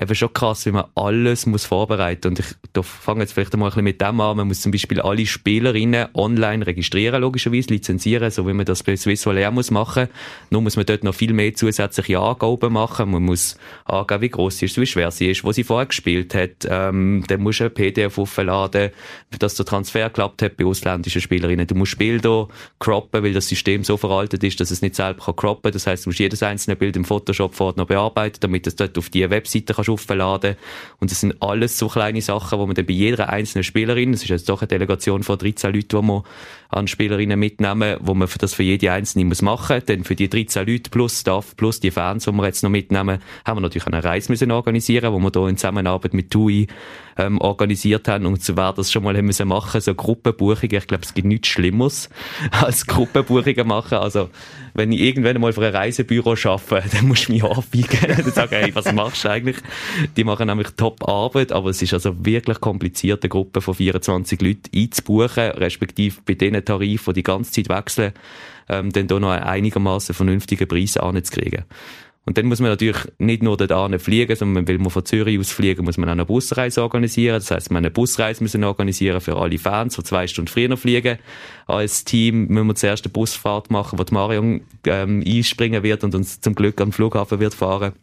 eben 0.01 0.15
schon 0.15 0.33
krass, 0.33 0.65
wie 0.65 0.71
man 0.71 0.85
alles 0.95 1.45
muss 1.45 1.65
vorbereiten 1.65 2.29
Und 2.29 2.39
ich 2.39 2.45
da 2.73 2.83
fange 2.83 3.21
jetzt 3.21 3.33
vielleicht 3.33 3.55
mal 3.57 3.65
ein 3.65 3.69
bisschen 3.69 3.83
mit 3.83 4.01
dem 4.01 4.21
an. 4.21 4.37
Man 4.37 4.47
muss 4.47 4.61
zum 4.61 4.71
Beispiel 4.71 5.01
alle 5.01 5.25
Spielerinnen 5.25 6.07
online 6.13 6.65
registrieren, 6.65 7.21
logischerweise, 7.21 7.69
lizenzieren, 7.69 8.29
so 8.31 8.47
wie 8.47 8.53
man 8.53 8.65
das 8.65 8.83
bei 8.83 8.95
Swiss 8.95 9.25
Volair 9.25 9.51
muss 9.51 9.71
machen. 9.71 10.07
Nur 10.49 10.61
muss 10.61 10.75
man 10.75 10.85
dort 10.85 11.03
noch 11.03 11.15
viel 11.15 11.33
mehr 11.33 11.53
zusätzliche 11.53 12.19
Angaben 12.19 12.73
machen. 12.73 13.11
Man 13.11 13.23
muss 13.23 13.57
angeben, 13.85 14.21
wie 14.21 14.29
groß 14.29 14.59
sie 14.59 14.65
ist, 14.65 14.79
wie 14.79 14.85
schwer 14.85 15.11
sie 15.11 15.31
ist, 15.31 15.43
wo 15.43 15.51
sie 15.51 15.63
vorher 15.63 15.87
gespielt 15.87 16.35
hat. 16.35 16.67
Ähm, 16.69 17.23
dann 17.27 17.41
musst 17.41 17.59
du 17.59 17.65
ein 17.65 17.73
PDF 17.73 18.17
aufladen, 18.17 18.91
dass 19.37 19.55
der 19.55 19.65
Transfer 19.65 20.07
geklappt 20.07 20.41
hat 20.41 20.57
bei 20.57 20.65
ausländischen 20.65 21.21
Spielerinnen. 21.21 21.67
Du 21.67 21.75
musst 21.75 21.97
Bilder 21.97 22.47
croppen, 22.79 23.23
weil 23.23 23.33
das 23.33 23.47
System 23.47 23.83
so 23.83 23.97
veraltet 23.97 24.43
ist, 24.43 24.59
dass 24.59 24.71
es 24.71 24.81
nicht 24.81 24.95
selber 24.95 25.25
kann 25.25 25.35
croppen. 25.35 25.71
Das 25.71 25.87
heißt, 25.87 26.05
du 26.05 26.09
musst 26.09 26.19
jedes 26.19 26.43
einzelne 26.43 26.75
Bild 26.75 26.95
im 26.95 27.05
Photoshop 27.05 27.55
vorher 27.55 27.77
noch 27.77 27.87
bearbeiten, 27.87 28.37
damit 28.41 28.67
es 28.67 28.75
dort 28.75 28.97
auf 28.97 29.09
die 29.09 29.27
Webseite 29.29 29.73
kannst 29.73 29.88
kannst 29.89 30.09
aufladen 30.09 30.55
Und 30.99 31.11
das 31.11 31.21
sind 31.21 31.41
alles 31.41 31.77
so 31.77 31.87
kleine 31.87 32.21
Sachen, 32.21 32.59
wo 32.59 32.65
man 32.65 32.75
dann 32.75 32.85
bei 32.85 32.93
jeder 32.93 33.29
einzelnen 33.29 33.63
Spielerin, 33.63 34.11
das 34.11 34.23
ist 34.23 34.29
jetzt 34.29 34.49
doch 34.49 34.61
eine 34.61 34.67
Delegation 34.67 35.23
von 35.23 35.37
13 35.37 35.73
Leuten, 35.73 36.01
die 36.01 36.07
wir 36.07 36.23
an 36.69 36.87
Spielerinnen 36.87 37.39
mitnehmen, 37.39 37.97
wo 37.99 38.13
man 38.13 38.29
das 38.37 38.53
für 38.53 38.63
jede 38.63 38.91
einzelne 38.91 39.25
muss 39.25 39.41
machen. 39.41 39.81
Denn 39.87 40.03
für 40.03 40.15
die 40.15 40.29
13 40.29 40.67
Leute 40.67 40.89
plus 40.89 41.21
Staff, 41.21 41.55
plus 41.55 41.79
die 41.79 41.91
Fans, 41.91 42.25
die 42.25 42.31
wir 42.31 42.45
jetzt 42.45 42.63
noch 42.63 42.69
mitnehmen, 42.69 43.19
haben 43.45 43.57
wir 43.57 43.61
natürlich 43.61 43.87
eine 43.87 44.03
Reise 44.03 44.31
müssen 44.31 44.51
organisieren, 44.51 45.11
wo 45.11 45.19
wir 45.19 45.31
hier 45.33 45.47
in 45.47 45.57
Zusammenarbeit 45.57 46.13
mit 46.13 46.29
TUI 46.29 46.67
ähm, 47.17 47.39
organisiert 47.39 48.07
haben. 48.07 48.25
Und 48.25 48.43
so 48.43 48.55
wäre 48.55 48.73
das 48.75 48.91
schon 48.91 49.03
mal 49.03 49.17
haben 49.17 49.25
müssen 49.25 49.47
machen, 49.47 49.81
so 49.81 49.95
Gruppenbuchungen. 49.95 50.77
Ich 50.77 50.87
glaube, 50.87 51.03
es 51.03 51.13
gibt 51.13 51.27
nichts 51.27 51.47
Schlimmeres 51.47 52.09
als 52.51 52.85
Gruppenbuchungen 52.85 53.67
machen. 53.67 53.97
Also, 53.97 54.29
wenn 54.75 54.91
ich 54.91 55.01
irgendwann 55.01 55.41
mal 55.41 55.51
für 55.53 55.65
ein 55.65 55.75
Reisebüro 55.75 56.35
arbeite, 56.43 56.89
dann 56.93 57.07
muss 57.07 57.21
ich 57.21 57.29
mich 57.29 57.43
anbiegen. 57.43 57.99
dann 58.07 58.31
sage 58.31 58.57
ich, 58.57 58.61
hey, 58.61 58.75
was 58.75 58.91
machst 58.93 59.25
du 59.25 59.29
eigentlich? 59.29 59.57
Die 60.17 60.23
machen 60.23 60.47
nämlich 60.47 60.69
Top-Arbeit, 60.77 61.51
aber 61.51 61.69
es 61.69 61.81
ist 61.81 61.93
also 61.93 62.25
wirklich 62.25 62.59
kompliziert, 62.59 63.23
eine 63.23 63.29
Gruppe 63.29 63.61
von 63.61 63.73
24 63.73 64.41
Leuten 64.41 64.69
einzubuchen, 64.75 65.51
respektive 65.51 66.17
bei 66.25 66.33
denen 66.33 66.63
Tarifen, 66.63 67.13
die 67.13 67.19
die 67.19 67.23
ganze 67.23 67.51
Zeit 67.51 67.69
wechseln, 67.69 68.13
ähm, 68.67 68.91
dann 68.91 69.07
da 69.07 69.19
noch 69.19 69.31
einigermaßen 69.31 70.15
vernünftige 70.15 70.67
Preise 70.67 71.03
anzukriegen. 71.03 71.65
Und 72.29 72.37
dann 72.37 72.45
muss 72.45 72.59
man 72.59 72.69
natürlich 72.69 72.99
nicht 73.17 73.41
nur 73.41 73.57
dort 73.57 74.01
fliegen, 74.01 74.35
sondern 74.35 74.67
will 74.67 74.77
man 74.77 74.91
von 74.91 75.03
Zürich 75.03 75.39
aus 75.39 75.49
fliegen, 75.49 75.83
muss 75.83 75.97
man 75.97 76.09
auch 76.09 76.13
eine 76.13 76.25
Busreise 76.25 76.83
organisieren. 76.83 77.39
Das 77.39 77.49
heißt, 77.49 77.71
man 77.71 77.83
eine 77.83 77.89
Busreise 77.89 78.43
müssen 78.43 78.63
organisieren 78.63 79.19
für 79.19 79.35
alle 79.35 79.57
Fans, 79.57 79.95
die 79.95 80.03
zwei 80.03 80.27
Stunden 80.27 80.47
früher 80.47 80.77
fliegen. 80.77 81.17
Als 81.65 82.03
Team 82.03 82.45
müssen 82.47 82.67
wir 82.67 82.75
zuerst 82.75 83.05
eine 83.05 83.13
Busfahrt 83.13 83.71
machen, 83.71 83.97
wo 83.97 84.03
die 84.03 84.13
Marion 84.13 84.61
ähm, 84.85 85.23
einspringen 85.25 85.81
wird 85.81 86.03
und 86.03 86.13
uns 86.13 86.39
zum 86.39 86.53
Glück 86.53 86.79
am 86.81 86.91
Flughafen 86.91 87.39
wird 87.39 87.55
fahren. 87.55 87.93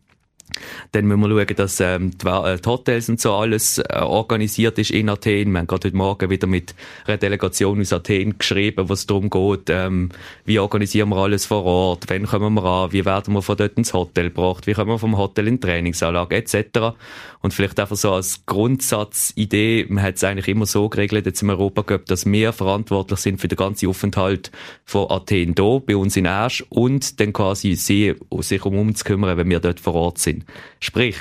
Dann 0.93 1.07
müssen 1.07 1.21
wir 1.21 1.29
schauen, 1.29 1.57
dass 1.57 1.81
ähm, 1.81 2.11
die, 2.17 2.27
äh, 2.27 2.57
die 2.57 2.69
Hotels 2.69 3.09
und 3.09 3.21
so 3.21 3.35
alles 3.35 3.79
äh, 3.79 3.99
organisiert 4.01 4.79
ist 4.79 4.91
in 4.91 5.09
Athen. 5.09 5.53
Wir 5.53 5.59
haben 5.59 5.67
gerade 5.67 5.89
heute 5.89 5.97
Morgen 5.97 6.31
wieder 6.31 6.47
mit 6.47 6.75
einer 7.07 7.17
Delegation 7.17 7.81
aus 7.81 7.93
Athen 7.93 8.39
geschrieben, 8.39 8.89
was 8.89 9.07
darum 9.07 9.29
geht, 9.31 9.69
ähm, 9.69 10.11
wie 10.45 10.59
organisieren 10.59 11.11
wir 11.11 11.17
alles 11.17 11.47
vor 11.47 11.65
Ort, 11.65 12.05
wann 12.09 12.27
kommen 12.27 12.55
wir 12.55 12.65
an, 12.65 12.93
wie 12.93 13.05
werden 13.05 13.35
wir 13.35 13.43
von 13.43 13.57
dort 13.57 13.77
ins 13.77 13.93
Hotel 13.93 14.31
gebracht, 14.31 14.67
wie 14.67 14.73
kommen 14.73 14.91
wir 14.91 14.99
vom 14.99 15.19
Hotel 15.19 15.49
in 15.49 15.55
die 15.55 15.67
Trainingsanlage 15.67 16.37
etc. 16.37 16.95
Und 17.41 17.55
vielleicht 17.55 17.79
einfach 17.79 17.97
so 17.97 18.13
als 18.13 18.45
Grundsatzidee, 18.47 19.87
man 19.89 20.03
hat 20.03 20.17
es 20.17 20.25
eigentlich 20.25 20.49
immer 20.49 20.67
so 20.67 20.89
geregelt 20.89 21.27
jetzt 21.27 21.43
im 21.43 21.51
Europacup, 21.51 22.07
dass 22.07 22.27
wir 22.27 22.53
verantwortlich 22.53 23.21
sind 23.21 23.41
für 23.41 23.49
den 23.49 23.57
ganzen 23.57 23.89
Aufenthalt 23.89 24.51
von 24.85 25.11
Athen 25.11 25.55
hier, 25.57 25.83
bei 25.87 25.97
uns 25.97 26.17
in 26.17 26.27
Asch 26.27 26.65
und 26.71 27.21
dann 27.21 27.33
quasi 27.33 27.75
sie, 27.75 28.15
sich 28.41 28.65
um 28.65 28.79
uns 28.79 29.05
kümmern, 29.05 29.37
wenn 29.37 29.51
wir 29.51 29.61
dort 29.61 29.81
vor 29.81 29.95
Ort 29.95 30.19
sind. 30.19 30.36
Sprich, 30.81 31.17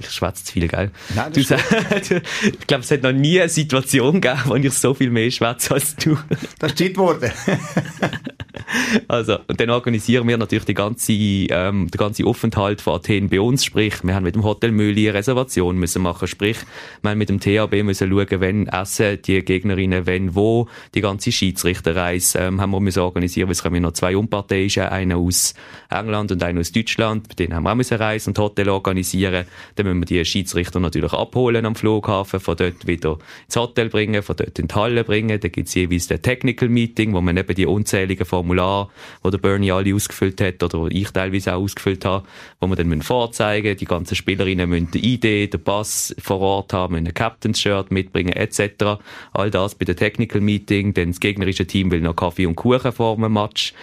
ich 0.00 0.10
schwätze 0.10 0.44
zu 0.44 0.52
viel, 0.52 0.68
gell? 0.68 0.90
Nein, 1.14 1.32
du, 1.32 1.40
ich 1.40 2.66
glaube, 2.66 2.84
es 2.84 2.90
hat 2.90 3.02
noch 3.02 3.12
nie 3.12 3.40
eine 3.40 3.48
Situation 3.48 4.20
gegeben, 4.20 4.42
wo 4.46 4.54
ich 4.56 4.72
so 4.72 4.94
viel 4.94 5.10
mehr 5.10 5.30
schwätze 5.30 5.74
als 5.74 5.96
du. 5.96 6.18
Das 6.58 6.72
ist 6.72 6.78
Zeit 6.78 6.94
geworden. 6.94 7.30
also, 9.08 9.38
und 9.46 9.60
dann 9.60 9.70
organisieren 9.70 10.26
wir 10.26 10.36
natürlich 10.38 10.64
die 10.64 10.74
ganze, 10.74 11.12
ähm, 11.12 11.88
den 11.90 11.98
ganzen 11.98 12.26
Aufenthalt 12.26 12.80
von 12.80 12.94
Athen 12.94 13.28
bei 13.28 13.40
uns. 13.40 13.64
Sprich, 13.64 14.02
wir 14.02 14.14
haben 14.14 14.24
mit 14.24 14.34
dem 14.34 14.44
Hotel 14.44 14.72
Mühle 14.72 15.00
eine 15.08 15.14
Reservation 15.14 15.76
müssen 15.78 16.02
machen. 16.02 16.28
Sprich, 16.28 16.58
wir 17.02 17.10
haben 17.10 17.18
mit 17.18 17.28
dem 17.28 17.40
THB 17.40 17.82
müssen 17.82 18.10
schauen, 18.10 18.40
wenn 18.40 18.66
essen 18.68 19.20
die 19.22 19.44
Gegnerinnen, 19.44 20.06
wenn 20.06 20.34
wo. 20.34 20.68
Die 20.94 21.00
ganze 21.00 21.32
Schiedsrichterreise 21.32 22.38
ähm, 22.38 22.60
haben 22.60 22.70
wir 22.70 22.80
müssen 22.80 23.00
organisieren. 23.00 23.50
Es 23.50 23.62
kommen 23.62 23.82
noch 23.82 23.92
zwei 23.92 24.16
Unparteiische, 24.16 24.90
einer 24.90 25.16
aus 25.16 25.54
England 25.90 26.32
und 26.32 26.42
einer 26.42 26.60
aus 26.60 26.72
Deutschland. 26.72 27.28
Bei 27.28 27.34
denen 27.34 27.54
haben 27.54 27.64
wir 27.64 27.72
auch 27.72 27.76
müssen 27.76 27.96
reisen 27.96 28.30
und 28.30 28.38
Hotel 28.38 28.68
organisieren. 28.68 29.46
Dann 29.74 29.86
müssen 29.86 30.00
wir 30.00 30.06
die 30.06 30.24
Schiedsrichter 30.24 30.80
natürlich 30.80 31.12
abholen 31.12 31.66
am 31.66 31.74
Flughafen, 31.74 32.40
von 32.40 32.56
dort 32.56 32.86
wieder 32.86 33.18
ins 33.46 33.56
Hotel 33.56 33.88
bringen, 33.88 34.22
von 34.22 34.36
dort 34.36 34.58
in 34.58 34.68
die 34.68 34.74
Halle 34.74 35.04
bringen. 35.04 35.38
Dann 35.40 35.52
gibt 35.52 35.68
es 35.68 35.74
jeweils 35.74 36.10
ein 36.10 36.22
Technical 36.22 36.68
Meeting, 36.68 37.12
wo 37.12 37.20
man 37.20 37.36
eben 37.36 37.54
die 37.54 37.66
unzähligen 37.66 38.24
Formulare 38.26 38.45
Formular, 38.46 38.90
wo 39.22 39.30
der 39.30 39.38
Bernie 39.38 39.72
alle 39.72 39.94
ausgefüllt 39.94 40.40
hat 40.40 40.62
oder 40.62 40.88
ich 40.90 41.10
teilweise 41.10 41.54
auch 41.54 41.62
ausgefüllt 41.62 42.04
habe, 42.04 42.26
wo 42.60 42.68
wir 42.68 42.76
dann 42.76 43.02
vorzeigen. 43.02 43.76
Die 43.76 43.84
ganzen 43.84 44.14
Spielerinnen 44.14 44.68
müssen 44.70 44.90
die 44.92 45.14
Idee, 45.14 45.48
den 45.48 45.62
Pass 45.62 46.14
vor 46.18 46.40
Ort 46.40 46.72
haben, 46.72 46.94
müssen 46.94 47.08
ein 47.08 47.14
Captain's-Shirt 47.14 47.90
mitbringen 47.90 48.32
etc. 48.32 49.00
All 49.32 49.50
das 49.50 49.74
bei 49.74 49.84
der 49.84 49.96
Technical 49.96 50.40
Meeting. 50.40 50.94
Dann 50.94 51.10
das 51.10 51.20
gegnerische 51.20 51.66
Team 51.66 51.90
will 51.90 52.00
noch 52.00 52.14
Kaffee 52.14 52.46
und 52.46 52.54
Kuchen 52.54 52.92
vor 52.92 53.16
dem 53.16 53.32
Match. 53.32 53.74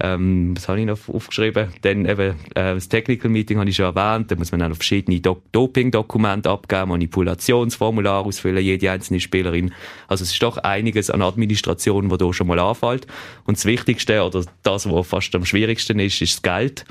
Ähm, 0.00 0.56
was 0.56 0.68
habe 0.68 0.80
ich 0.80 0.86
noch 0.86 1.08
aufgeschrieben? 1.08 1.68
Dann 1.82 2.06
eben 2.06 2.34
äh, 2.54 2.74
das 2.74 2.88
Technical 2.88 3.30
Meeting 3.30 3.58
habe 3.58 3.68
ich 3.68 3.76
schon 3.76 3.94
erwähnt. 3.94 4.30
Da 4.30 4.36
muss 4.36 4.50
man 4.50 4.60
dann 4.60 4.74
verschiedene 4.74 5.20
Do 5.20 5.42
Doping-Dokumente 5.52 6.48
abgeben, 6.48 6.90
Manipulationsformular 6.90 8.24
ausfüllen, 8.24 8.64
jede 8.64 8.90
einzelne 8.90 9.20
Spielerin. 9.20 9.72
Also 10.08 10.24
es 10.24 10.32
ist 10.32 10.42
doch 10.42 10.58
einiges 10.58 11.10
an 11.10 11.22
Administration, 11.22 12.10
was 12.10 12.18
da 12.18 12.32
schon 12.32 12.46
mal 12.46 12.58
anfällt. 12.58 13.06
Und 13.44 13.58
das 13.58 13.64
Wichtigste 13.64 14.22
oder 14.24 14.44
das, 14.62 14.90
was 14.90 15.06
fast 15.06 15.34
am 15.34 15.44
schwierigsten 15.44 15.98
ist, 15.98 16.20
ist 16.22 16.34
das 16.34 16.42
Geld. 16.42 16.84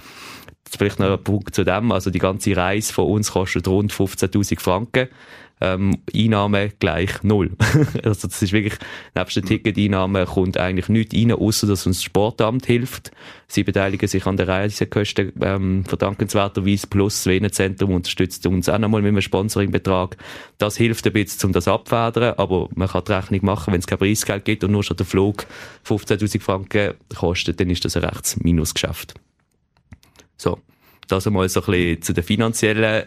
Vielleicht 0.78 1.00
noch 1.00 1.12
ein 1.12 1.24
Punkt 1.24 1.56
zu 1.56 1.64
dem. 1.64 1.92
Also 1.92 2.10
die 2.10 2.20
ganze 2.20 2.56
Reise 2.56 2.94
von 2.94 3.06
uns 3.06 3.32
kostet 3.32 3.68
rund 3.68 3.92
15.000 3.92 4.60
Franken 4.60 5.10
ähm, 5.62 5.98
Einnahme 6.16 6.72
gleich 6.80 7.22
null. 7.24 7.52
also 8.04 8.28
das 8.28 8.42
ist 8.42 8.54
wirklich, 8.54 8.76
nebst 9.16 9.36
der 9.36 9.44
Ticketeinnahme 9.44 10.26
kommt 10.26 10.58
eigentlich 10.58 10.90
nichts 10.90 11.16
rein, 11.16 11.34
außer 11.34 11.68
dass 11.68 11.86
uns 11.86 11.98
das 11.98 12.04
Sportamt 12.04 12.66
hilft. 12.66 13.12
Sie 13.48 13.64
beteiligen 13.64 14.08
sich 14.08 14.26
an 14.26 14.38
der 14.38 14.48
Reisekosten 14.48 15.34
ähm, 15.42 15.84
verdankenswerterweise, 15.86 16.88
plus 16.88 17.16
das 17.16 17.26
Venenzentrum 17.26 17.94
unterstützt 17.94 18.46
uns 18.46 18.70
auch 18.70 18.78
nochmal 18.78 19.02
mit 19.02 19.10
einem 19.10 19.22
Sponsoringbetrag. 19.22 20.18
Das 20.58 20.78
hilft 20.78 21.06
ein 21.08 21.14
bisschen, 21.14 21.48
um 21.48 21.54
das 21.54 21.68
abzufedern, 21.68 22.36
aber 22.38 22.70
man 22.76 22.88
kann 22.88 23.04
die 23.06 23.12
Rechnung 23.12 23.46
machen, 23.46 23.74
wenn 23.74 23.80
es 23.80 23.88
kein 23.88 23.98
Preisgeld 23.98 24.46
gibt 24.46 24.64
und 24.64 24.72
nur 24.72 24.84
schon 24.84 24.98
der 24.98 25.06
Flug 25.06 25.46
15'000 25.86 26.42
Franken 26.42 26.94
kostet, 27.16 27.60
dann 27.60 27.70
ist 27.70 27.84
das 27.84 27.98
ein 27.98 28.06
rechts 28.06 28.38
Minusgeschäft. 28.38 29.16
So. 30.40 30.58
Das 31.10 31.26
einmal 31.26 31.50
so 31.50 31.62
ein 31.62 31.66
bisschen 31.66 32.02
zu 32.04 32.14
den 32.14 32.24
finanziellen 32.24 33.06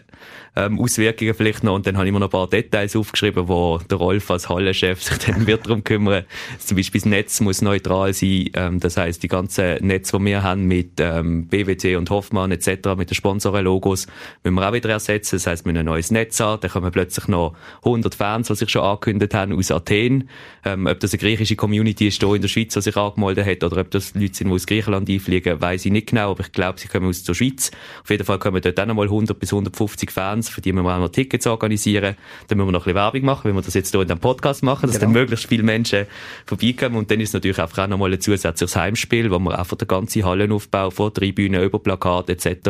ähm, 0.55 0.79
Auswirkungen 0.79 1.33
vielleicht 1.33 1.63
noch. 1.63 1.75
Und 1.75 1.87
dann 1.87 1.97
habe 1.97 2.05
ich 2.05 2.13
mir 2.13 2.19
noch 2.19 2.27
ein 2.27 2.31
paar 2.31 2.49
Details 2.49 2.95
aufgeschrieben, 2.95 3.47
wo 3.47 3.79
der 3.89 3.97
Rolf 3.97 4.29
als 4.29 4.49
Hallenchef 4.49 5.01
sich 5.01 5.17
dann 5.19 5.47
wird 5.47 5.65
darum 5.65 5.83
kümmern. 5.83 6.25
Zum 6.59 6.77
Beispiel 6.77 7.01
das 7.01 7.05
Netz 7.05 7.39
muss 7.41 7.61
neutral 7.61 8.13
sein. 8.13 8.49
Ähm, 8.53 8.79
das 8.79 8.97
heißt, 8.97 9.23
die 9.23 9.27
ganzen 9.27 9.85
Netze, 9.85 10.17
die 10.17 10.25
wir 10.25 10.43
haben 10.43 10.65
mit 10.65 10.99
ähm, 10.99 11.47
BWT 11.47 11.95
und 11.97 12.09
Hoffmann 12.09 12.51
etc., 12.51 12.95
mit 12.97 13.09
den 13.09 13.15
Sponsorenlogos, 13.15 14.07
müssen 14.43 14.55
wir 14.55 14.69
auch 14.69 14.73
wieder 14.73 14.89
ersetzen. 14.89 15.37
Das 15.37 15.47
heißt, 15.47 15.65
wir 15.65 15.71
müssen 15.71 15.79
ein 15.79 15.85
neues 15.85 16.11
Netz 16.11 16.39
haben. 16.39 16.61
Dann 16.61 16.71
kommen 16.71 16.91
plötzlich 16.91 17.27
noch 17.27 17.55
100 17.83 18.13
Fans, 18.13 18.47
die 18.47 18.55
sich 18.55 18.69
schon 18.69 18.83
angekündigt 18.83 19.33
haben, 19.33 19.57
aus 19.57 19.71
Athen. 19.71 20.29
Ähm, 20.65 20.87
ob 20.87 20.99
das 20.99 21.13
eine 21.13 21.19
griechische 21.19 21.55
Community 21.55 22.07
ist, 22.07 22.21
hier 22.21 22.33
in 22.33 22.41
der 22.41 22.49
Schweiz, 22.49 22.73
die 22.73 22.81
sich 22.81 22.97
angemeldet 22.97 23.45
hat, 23.45 23.63
oder 23.63 23.81
ob 23.81 23.91
das 23.91 24.13
Leute 24.13 24.33
sind, 24.33 24.49
die 24.49 24.53
aus 24.53 24.67
Griechenland 24.67 25.09
einfliegen, 25.09 25.59
weiß 25.59 25.85
ich 25.85 25.91
nicht 25.91 26.09
genau. 26.09 26.31
Aber 26.31 26.41
ich 26.41 26.51
glaube, 26.51 26.79
sie 26.79 26.87
kommen 26.87 27.07
aus 27.07 27.23
der 27.23 27.33
Schweiz. 27.33 27.71
Auf 28.01 28.09
jeden 28.09 28.25
Fall 28.25 28.39
kommen 28.39 28.61
dort 28.61 28.79
auch 28.79 28.85
noch 28.85 28.95
mal 28.95 29.05
100 29.05 29.37
bis 29.39 29.51
150 29.51 30.11
Fans, 30.11 30.49
für 30.49 30.61
die 30.61 30.73
wir 30.73 30.81
auch 30.81 30.99
noch 30.99 31.09
Tickets 31.09 31.47
organisieren. 31.47 32.15
Dann 32.47 32.57
müssen 32.57 32.67
wir 32.67 32.71
noch 32.71 32.81
ein 32.81 32.93
bisschen 32.93 32.95
Werbung 32.95 33.25
machen, 33.25 33.49
wenn 33.49 33.55
wir 33.55 33.61
das 33.61 33.73
jetzt 33.73 33.91
hier 33.91 34.01
in 34.01 34.07
dem 34.07 34.19
Podcast 34.19 34.63
machen, 34.63 34.87
dass 34.87 34.99
genau. 34.99 35.05
dann 35.05 35.13
möglichst 35.13 35.47
viele 35.47 35.63
Menschen 35.63 36.05
vorbeikommen. 36.45 36.97
Und 36.97 37.11
dann 37.11 37.19
ist 37.19 37.33
natürlich 37.33 37.59
einfach 37.59 37.83
auch 37.83 37.87
noch 37.87 37.97
mal 37.97 38.11
ein 38.11 38.21
zusätzliches 38.21 38.75
Heimspiel, 38.75 39.31
wo 39.31 39.39
wir 39.39 39.57
einfach 39.57 39.77
den 39.77 39.87
ganzen 39.87 40.25
Hallenaufbau 40.25 40.89
von 40.89 41.13
Tribünen 41.13 41.63
über 41.63 41.79
Plakate 41.79 42.33
etc. 42.33 42.69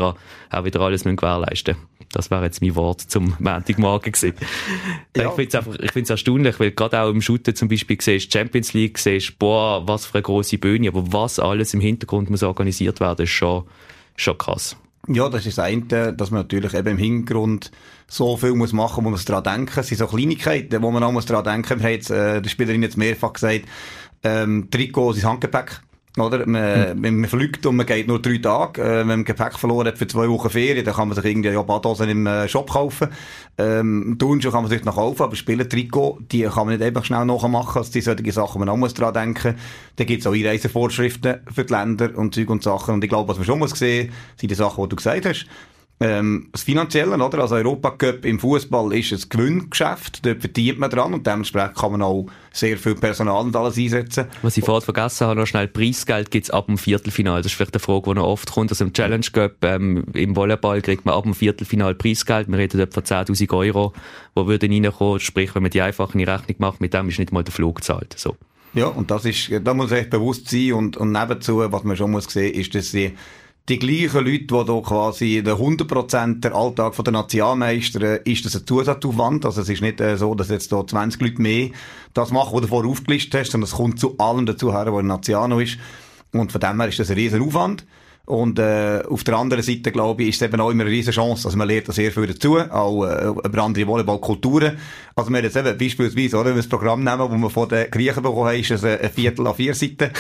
auch 0.50 0.65
wieder 0.65 0.82
alles 0.82 1.06
müssen 1.06 1.18
gewährleisten 1.18 1.75
das 2.13 2.30
wäre 2.32 2.46
jetzt 2.46 2.62
mein 2.62 2.75
Wort 2.75 3.01
zum 3.01 3.36
Montagmorgen 3.39 4.12
gewesen. 4.12 4.36
Ja. 5.18 5.30
Ich 5.30 5.34
finde 5.34 5.48
es 5.50 5.56
einfach, 5.56 5.75
ich 5.75 5.92
finde 5.92 6.03
es 6.03 6.10
erstaunlich, 6.12 6.60
weil 6.60 6.72
gerade 6.72 7.01
auch 7.01 7.10
im 7.10 7.22
Shooter 7.22 7.53
zum 7.56 7.68
Beispiel 7.68 7.98
siehst, 8.00 8.32
Champions 8.32 8.74
League 8.74 8.98
siehst, 8.98 9.38
boah, 9.39 9.86
was 9.88 10.06
für 10.06 10.15
eine 10.15 10.22
grosse 10.22 10.58
Bühne, 10.58 10.89
aber 10.89 11.12
was 11.12 11.39
alles 11.39 11.74
im 11.74 11.82
Hintergrund 11.82 12.30
muss 12.30 12.44
organisiert 12.44 13.00
werden, 13.00 13.24
ist 13.24 13.32
schon, 13.32 13.63
schon 14.15 14.38
krass. 14.38 14.77
Ja, 15.10 15.27
das 15.27 15.45
ist 15.45 15.57
das 15.57 15.65
eine, 15.65 16.13
dass 16.13 16.31
man 16.31 16.43
natürlich 16.43 16.74
eben 16.74 16.88
im 16.88 16.98
Hintergrund 16.98 17.72
so 18.07 18.38
viel 18.38 18.53
muss 18.53 18.72
machen, 18.72 19.03
muss 19.03 19.27
man 19.27 19.43
daran 19.43 19.60
denken. 19.65 19.79
Es 19.81 19.88
sind 19.88 19.98
so 19.98 20.07
Kleinigkeiten, 20.07 20.81
wo 20.81 20.91
man 20.91 21.03
auch 21.03 21.24
daran 21.25 21.43
denken 21.43 21.74
muss. 21.74 21.83
Wir 21.83 21.89
haben 21.89 21.93
jetzt, 21.93 22.10
äh, 22.10 22.41
der 22.41 22.50
Spielerin 22.50 22.83
jetzt 22.83 22.98
mehrfach 22.98 23.33
gesagt, 23.33 23.65
ähm, 24.24 24.69
Trikots 24.72 25.17
ins 25.17 25.25
Handgepäck 25.25 25.81
oder? 26.17 26.46
Man, 26.46 26.96
mhm. 26.96 27.22
man 27.22 27.29
fliegt 27.29 27.65
und 27.65 27.75
man 27.75 27.86
geht 27.86 28.08
nur 28.08 28.22
drei 28.22 28.38
Tage. 28.38 28.82
Äh, 28.82 29.00
wenn 29.00 29.08
man 29.08 29.25
Gepäck 29.25 29.58
verloren 29.58 29.88
hat 29.88 29.98
für 29.98 30.08
zwei 30.08 30.29
Wochen 30.29 30.50
Ferien, 30.50 30.86
dann 30.86 30.93
kann 30.93 31.08
man 31.08 31.15
sich 31.15 31.25
irgendwie 31.25 31.50
ja, 31.50 31.62
Badhosen 31.62 32.10
im 32.10 32.27
äh, 32.27 32.48
Shop 32.48 32.70
kaufen. 32.70 33.10
Ähm, 33.58 34.15
Turnschuhe 34.20 34.51
kann 34.51 34.63
man 34.63 34.70
sich 34.70 34.84
noch 34.84 34.96
kaufen, 34.96 35.24
aber 35.24 35.36
Spielen 35.36 35.67
Trikot, 35.67 36.20
die 36.32 36.43
kann 36.43 36.67
man 36.67 36.77
nicht 36.77 36.84
einfach 36.84 37.03
schnell 37.03 37.25
nachmachen. 37.25 37.79
Also 37.79 37.91
die 37.91 38.01
solche 38.01 38.32
Sachen, 38.32 38.60
man 38.60 38.70
auch 38.70 38.77
muss 38.77 38.93
dran 38.93 39.13
denken. 39.13 39.55
Da 39.96 40.03
gibt 40.03 40.22
es 40.22 40.27
auch 40.27 40.34
Einreisevorschriften 40.34 41.41
für 41.51 41.65
die 41.65 41.74
Länder 41.74 42.15
und 42.15 42.36
Zeug 42.36 42.50
und 42.50 42.63
Sachen. 42.63 42.96
Und 42.96 43.03
ich 43.03 43.10
glaube, 43.10 43.29
was 43.29 43.38
man 43.38 43.46
schon 43.46 43.60
muss 43.60 43.72
sehen, 43.72 44.12
sind 44.38 44.51
die 44.51 44.55
Sachen, 44.55 44.84
die 44.84 44.89
du 44.89 44.96
gesagt 44.96 45.25
hast. 45.25 45.48
Ähm, 46.03 46.50
das 46.51 46.63
Finanzielle, 46.63 47.15
oder? 47.15 47.39
Also 47.39 47.55
Europacup 47.55 48.25
im 48.25 48.38
Fußball 48.38 48.93
ist 48.93 49.13
ein 49.13 49.29
Gewinngeschäft. 49.29 50.25
Dort 50.25 50.41
verdient 50.41 50.77
man 50.77 50.89
dran 50.89 51.13
und 51.13 51.25
dementsprechend 51.25 51.77
kann 51.77 51.93
man 51.93 52.01
auch 52.01 52.25
sehr 52.51 52.77
viel 52.77 52.95
Personal 52.95 53.45
und 53.45 53.55
alles 53.55 53.77
einsetzen. 53.77 54.25
Was 54.41 54.57
ich 54.57 54.65
vorhin 54.65 54.83
vergessen 54.83 55.27
habe, 55.27 55.39
noch 55.39 55.48
schnell 55.48 55.69
Preisgeld 55.69 56.29
gibt 56.29 56.48
es 56.48 56.50
ab 56.50 56.65
dem 56.65 56.77
Viertelfinal. 56.77 57.38
Das 57.38 57.53
ist 57.53 57.55
vielleicht 57.55 57.75
eine 57.75 57.79
Frage, 57.79 58.10
die 58.10 58.15
noch 58.15 58.25
oft 58.25 58.51
kommt. 58.51 58.69
Also 58.69 58.83
im 58.83 58.91
Challenge 58.91 59.25
Cup, 59.31 59.63
ähm, 59.63 60.03
im 60.13 60.36
Volleyball 60.36 60.81
kriegt 60.81 61.05
man 61.05 61.15
ab 61.15 61.24
dem 61.24 61.33
Viertelfinal 61.33 61.95
Preisgeld. 61.95 62.50
Wir 62.50 62.57
reden 62.57 62.81
etwa 62.81 63.00
10.000 63.00 63.53
Euro, 63.55 63.93
wo 64.36 64.45
würden 64.45 64.74
reinkommen. 64.74 65.22
Sprich, 65.22 65.55
wenn 65.55 65.62
man 65.62 65.72
die 65.72 65.81
einfach 65.81 66.13
in 66.13 66.27
Rechnung 66.27 66.57
macht, 66.57 66.81
mit 66.81 66.93
dem 66.93 67.07
ist 67.07 67.17
nicht 67.17 67.31
mal 67.31 67.45
der 67.45 67.53
Flug 67.53 67.77
gezahlt. 67.77 68.13
So. 68.17 68.36
Ja, 68.74 68.88
und 68.88 69.10
das 69.10 69.24
ist, 69.24 69.51
da 69.63 69.74
muss 69.74 69.93
echt 69.93 70.10
bewusst 70.10 70.50
sein 70.50 70.74
und, 70.74 70.98
und 70.98 71.13
nebenzu, 71.13 71.60
was 71.72 71.83
man 71.86 71.95
schon 71.95 72.12
muss 72.12 72.25
sehen, 72.25 72.53
ist, 72.53 72.75
dass 72.75 72.91
sie 72.91 73.13
die 73.70 73.79
gleichen 73.79 74.25
Leute, 74.25 74.46
die 74.46 74.72
hier 74.72 74.82
quasi 74.82 75.41
der 75.41 75.55
100% 75.55 76.41
der 76.41 76.53
Alltag 76.53 77.01
der 77.01 77.13
Nationalmeister 77.13 78.25
ist 78.25 78.43
das 78.43 78.58
ein 78.58 78.67
Zusatzaufwand. 78.67 79.46
Also 79.46 79.62
es 79.62 79.70
ist 79.70 79.82
nicht 79.82 80.01
äh, 80.01 80.17
so, 80.17 80.36
dass 80.36 80.50
jetzt 80.50 80.70
hier 80.70 80.86
20 80.86 81.22
Leute 81.22 81.41
mehr 81.41 81.70
das 82.13 82.32
machen, 82.32 82.53
was 82.53 82.62
du 82.62 82.67
vorher 82.67 82.91
aufgelistet 82.91 83.39
hast, 83.39 83.51
sondern 83.51 83.70
es 83.70 83.75
kommt 83.75 84.01
zu 84.01 84.17
allem 84.17 84.46
dazu 84.46 84.74
her, 84.74 84.91
was 84.91 85.00
ein 85.00 85.08
National 85.08 85.62
ist. 85.62 85.77
Und 86.34 86.51
von 86.51 86.60
dem 86.60 86.79
her 86.82 86.89
ist 86.89 87.00
das 87.00 87.10
ein 87.10 87.15
riesen 87.15 87.41
Aufwand. 87.41 87.86
Und 88.25 88.58
äh, 88.58 89.03
auf 89.10 89.25
der 89.25 89.36
anderen 89.36 89.63
Seite, 89.63 89.92
glaube 89.92 90.24
ich, 90.24 90.30
ist 90.30 90.42
es 90.42 90.48
eben 90.48 90.62
auch 90.62 90.70
immer 90.70 90.84
eine 90.84 90.92
riesige 90.92 91.13
Chance. 91.13 91.46
Also 91.46 91.58
man 91.58 91.68
lernt 91.68 91.89
da 91.89 91.92
sehr 91.92 92.10
viel 92.10 92.25
dazu, 92.25 92.58
auch 92.58 93.03
äh, 93.03 93.27
über 93.27 93.63
andere 93.63 93.86
Volleyballkulturen. 93.86 94.77
Also 95.13 95.30
wir 95.30 95.44
jetzt 95.44 95.58
eben 95.58 95.77
beispielsweise, 95.77 96.38
oder, 96.38 96.46
wenn 96.46 96.56
wir 96.56 96.62
das 96.62 96.70
Programm 96.70 97.03
nehmen, 97.03 97.20
das 97.20 97.30
wir 97.30 97.50
von 97.50 97.68
den 97.68 97.92
Griechen 97.92 98.24
bekommen 98.24 98.48
haben, 98.48 98.60
ist 98.60 98.72
es 98.72 98.84
ein 98.86 99.10
Viertel 99.12 99.46
an 99.46 99.56
vier 99.56 99.75
Seiten. 99.75 100.12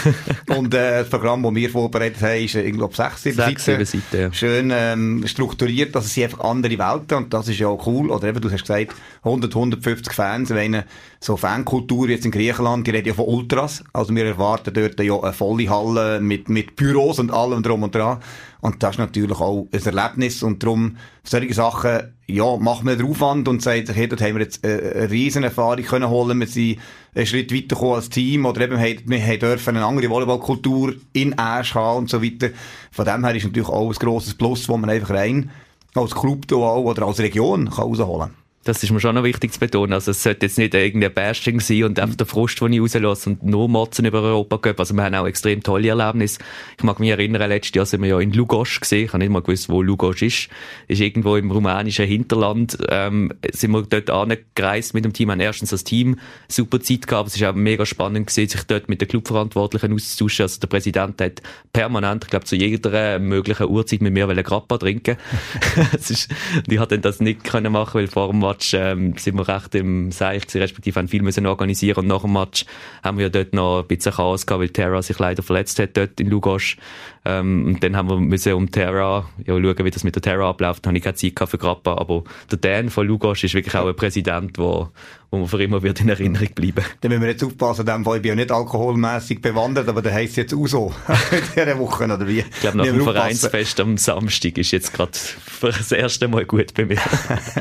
Und 0.49 0.73
äh, 0.73 0.99
das 0.99 1.09
Programm, 1.09 1.43
das 1.43 1.55
wir 1.55 1.69
vorbereitet 1.69 2.21
haben, 2.21 2.43
ist, 2.43 2.55
ich 2.55 2.73
glaube, 2.73 2.93
sechs, 2.93 3.23
sieben 3.23 3.37
sechs, 3.37 3.63
Seiten. 3.63 3.85
Sieben 3.85 4.03
Seiten 4.03 4.21
ja. 4.21 4.33
Schön 4.33 4.71
ähm, 4.73 5.23
strukturiert, 5.25 5.95
dass 5.95 6.05
es 6.05 6.21
einfach 6.21 6.41
andere 6.41 6.77
Welten 6.77 7.17
und 7.17 7.33
das 7.33 7.47
ist 7.47 7.59
ja 7.59 7.69
auch 7.69 7.87
cool. 7.87 8.11
Oder 8.11 8.27
eben, 8.27 8.41
du 8.41 8.51
hast 8.51 8.67
gesagt, 8.67 8.93
100, 9.23 9.55
150 9.55 10.11
Fans, 10.11 10.49
wenn 10.49 10.83
so 11.21 11.37
Fankultur 11.37 12.09
jetzt 12.09 12.25
in 12.25 12.31
Griechenland, 12.31 12.85
die 12.85 12.91
reden 12.91 13.07
ja 13.07 13.13
von 13.13 13.25
Ultras. 13.25 13.81
Also 13.93 14.13
wir 14.13 14.25
erwarten 14.25 14.73
dort 14.73 14.99
ja 14.99 15.17
eine 15.21 15.31
volle 15.31 15.69
Halle 15.69 16.19
mit, 16.19 16.49
mit 16.49 16.75
Büros 16.75 17.17
und 17.17 17.31
allem 17.31 17.63
drum 17.63 17.81
und 17.83 17.92
dran. 17.93 18.19
Und 18.61 18.81
das 18.81 18.95
ist 18.95 18.99
natürlich 18.99 19.39
auch 19.39 19.67
ein 19.71 19.85
Erlebnis 19.85 20.43
und 20.43 20.63
darum, 20.63 20.97
solche 21.23 21.53
Sachen, 21.53 22.13
ja, 22.27 22.57
machen 22.57 22.87
wir 22.87 22.95
den 22.95 23.09
Aufwand 23.09 23.47
und 23.47 23.61
sagen 23.61 23.85
sich, 23.85 23.95
hey, 23.95 24.07
dort 24.07 24.21
haben 24.21 24.35
wir 24.35 24.43
jetzt 24.43 24.63
eine 24.65 25.09
riesen 25.11 25.43
Erfahrung 25.43 25.83
können 25.83 26.09
holen, 26.09 26.39
wir 26.39 26.47
sind 26.47 26.79
einen 27.13 27.25
Schritt 27.25 27.53
weitergekommen 27.53 27.95
als 27.95 28.09
Team 28.09 28.45
oder 28.45 28.61
eben, 28.61 28.79
wir 28.79 29.39
dürfen 29.39 29.75
eine 29.75 29.85
andere 29.85 30.09
Volleyballkultur 30.09 30.95
in 31.11 31.37
Asch 31.37 31.75
haben 31.75 31.99
und 31.99 32.09
so 32.09 32.23
weiter. 32.23 32.49
Von 32.91 33.05
dem 33.05 33.25
her 33.25 33.35
ist 33.35 33.43
natürlich 33.43 33.69
auch 33.69 33.89
ein 33.89 33.95
grosses 33.95 34.33
Plus, 34.33 34.67
wo 34.69 34.77
man 34.77 34.89
einfach 34.89 35.11
rein 35.11 35.49
als 35.95 36.15
Club 36.15 36.51
auch 36.53 36.83
oder 36.83 37.05
als 37.05 37.19
Region 37.19 37.69
kann 37.69 37.85
rausholen 37.85 38.29
kann. 38.29 38.42
Das 38.63 38.81
ist 38.81 38.91
mir 38.91 38.99
schon 39.01 39.15
noch 39.15 39.23
wichtig 39.23 39.51
zu 39.51 39.59
betonen. 39.59 39.93
Also 39.93 40.11
es 40.11 40.23
sollte 40.23 40.45
jetzt 40.45 40.57
nicht 40.57 40.73
irgendein 40.73 41.13
Bashing 41.13 41.59
sein 41.59 41.83
und 41.83 41.99
einfach 41.99 42.15
der 42.15 42.25
Frust, 42.25 42.61
den 42.61 42.71
ich 42.71 42.79
rauslasse 42.79 43.31
und 43.31 43.43
nur 43.43 43.67
motzen 43.67 44.05
über 44.05 44.21
Europa 44.21 44.57
Cup. 44.57 44.79
Also 44.79 44.93
wir 44.93 45.03
haben 45.03 45.15
auch 45.15 45.27
extrem 45.27 45.61
tolle 45.63 45.89
Erlebnisse. 45.89 46.39
Ich 46.77 46.83
mag 46.83 46.99
mich 46.99 47.09
erinnern, 47.09 47.49
letztes 47.49 47.75
Jahr 47.75 47.85
sind 47.85 48.01
wir 48.01 48.09
ja 48.09 48.19
in 48.19 48.31
Lugosch 48.31 48.79
gesehen. 48.79 49.05
Ich 49.05 49.09
habe 49.09 49.19
nicht 49.19 49.31
mal 49.31 49.41
gewusst, 49.41 49.67
wo 49.67 49.81
Lugosch 49.81 50.21
ist. 50.21 50.49
Ist 50.87 51.01
irgendwo 51.01 51.35
im 51.35 51.51
rumänischen 51.51 52.05
Hinterland. 52.05 52.77
Ähm, 52.87 53.33
sind 53.51 53.71
wir 53.71 53.81
dort 53.81 54.09
angereist 54.09 54.93
mit 54.93 55.03
dem 55.03 55.11
Team. 55.11 55.31
Haben 55.31 55.41
erstens 55.41 55.71
das 55.71 55.83
Team 55.83 56.17
super 56.47 56.79
Zeit 56.79 57.05
gehabt. 57.07 57.29
Es 57.29 57.35
ist 57.35 57.43
auch 57.43 57.53
mega 57.53 57.85
spannend 57.85 58.27
gewesen, 58.27 58.47
sich 58.47 58.63
dort 58.63 58.87
mit 58.87 59.01
den 59.01 59.09
Clubverantwortlichen 59.09 59.93
auszutauschen. 59.93 60.43
Also 60.43 60.59
der 60.61 60.67
Präsident 60.67 61.19
hat 61.19 61.41
permanent, 61.73 62.23
ich 62.23 62.29
glaube, 62.29 62.45
zu 62.45 62.55
jeder 62.55 63.19
möglichen 63.19 63.67
Uhrzeit 63.67 64.01
mit 64.01 64.13
mir 64.13 64.27
Grappa 64.43 64.77
trinken. 64.77 65.17
ist, 66.13 66.29
ich 66.67 66.79
hatte 66.79 66.99
das 66.99 67.19
nicht 67.19 67.43
können 67.43 67.73
machen, 67.73 67.95
weil 67.95 68.07
vor 68.07 68.29
dem 68.29 68.39
Match 68.53 68.73
ähm, 68.73 69.17
sind 69.17 69.35
wir 69.35 69.47
recht 69.47 69.75
im 69.75 70.09
gewesen, 70.09 70.61
respektive 70.61 70.99
haben 70.99 71.07
viel 71.07 71.21
müssen 71.21 71.45
organisieren 71.45 71.99
und 71.99 72.07
nach 72.07 72.21
dem 72.21 72.33
Match 72.33 72.65
haben 73.03 73.17
wir 73.17 73.29
dort 73.29 73.53
noch 73.53 73.81
ein 73.81 73.87
bisschen 73.87 74.13
Chaos 74.13 74.45
gehabt, 74.45 74.61
weil 74.61 74.69
Terra 74.69 75.01
sich 75.01 75.17
leider 75.19 75.43
verletzt 75.43 75.79
hat 75.79 75.97
dort 75.97 76.19
in 76.19 76.29
Lugosch. 76.29 76.77
Ähm, 77.25 77.65
und 77.65 77.83
dann 77.83 77.95
haben 77.95 78.09
wir 78.09 78.17
müssen 78.17 78.53
um 78.53 78.69
Terra, 78.69 79.29
ja, 79.45 79.53
schauen, 79.53 79.85
wie 79.85 79.91
das 79.91 80.03
mit 80.03 80.15
der 80.15 80.21
Terra 80.21 80.49
abläuft. 80.49 80.85
Da 80.85 80.89
habe 80.89 80.97
ich 80.97 81.03
keine 81.03 81.15
Zeit 81.15 81.49
für 81.49 81.57
Grappa. 81.57 81.95
Aber 81.97 82.23
der 82.51 82.59
Dan 82.59 82.89
von 82.89 83.07
Lugos 83.07 83.43
ist 83.43 83.53
wirklich 83.53 83.75
auch 83.75 83.87
ein 83.87 83.95
Präsident, 83.95 84.57
der 84.57 84.89
wo 85.33 85.39
man 85.39 85.47
für 85.47 85.63
immer 85.63 85.81
wird 85.81 85.99
in 85.99 86.09
Erinnerung 86.09 86.49
bleiben. 86.53 86.85
Dann 87.01 87.09
müssen 87.09 87.23
wir 87.23 87.29
jetzt 87.29 87.43
aufpassen, 87.43 87.81
in 87.81 87.87
dem 87.87 88.05
Fall, 88.05 88.17
ich 88.17 88.21
bin 88.21 88.29
ja 88.29 88.35
nicht 88.35 88.51
alkoholmässig 88.51 89.41
bewandert, 89.41 89.89
aber 89.89 90.03
der 90.03 90.13
heisst 90.13 90.37
jetzt 90.37 90.53
auch 90.53 90.67
so. 90.67 90.93
in 91.31 91.41
dieser 91.55 91.79
Woche, 91.79 92.03
oder 92.03 92.27
wie? 92.27 92.41
Ich 92.41 92.59
glaube, 92.61 92.77
nach 92.77 92.85
dem 92.85 93.01
Vereinsfest 93.01 93.79
am 93.79 93.97
Samstag 93.97 94.59
ist 94.59 94.69
jetzt 94.69 94.93
gerade 94.93 95.13
für 95.13 95.71
das 95.71 95.91
erste 95.91 96.27
Mal 96.27 96.45
gut 96.45 96.75
bei 96.75 96.85
mir. 96.85 96.99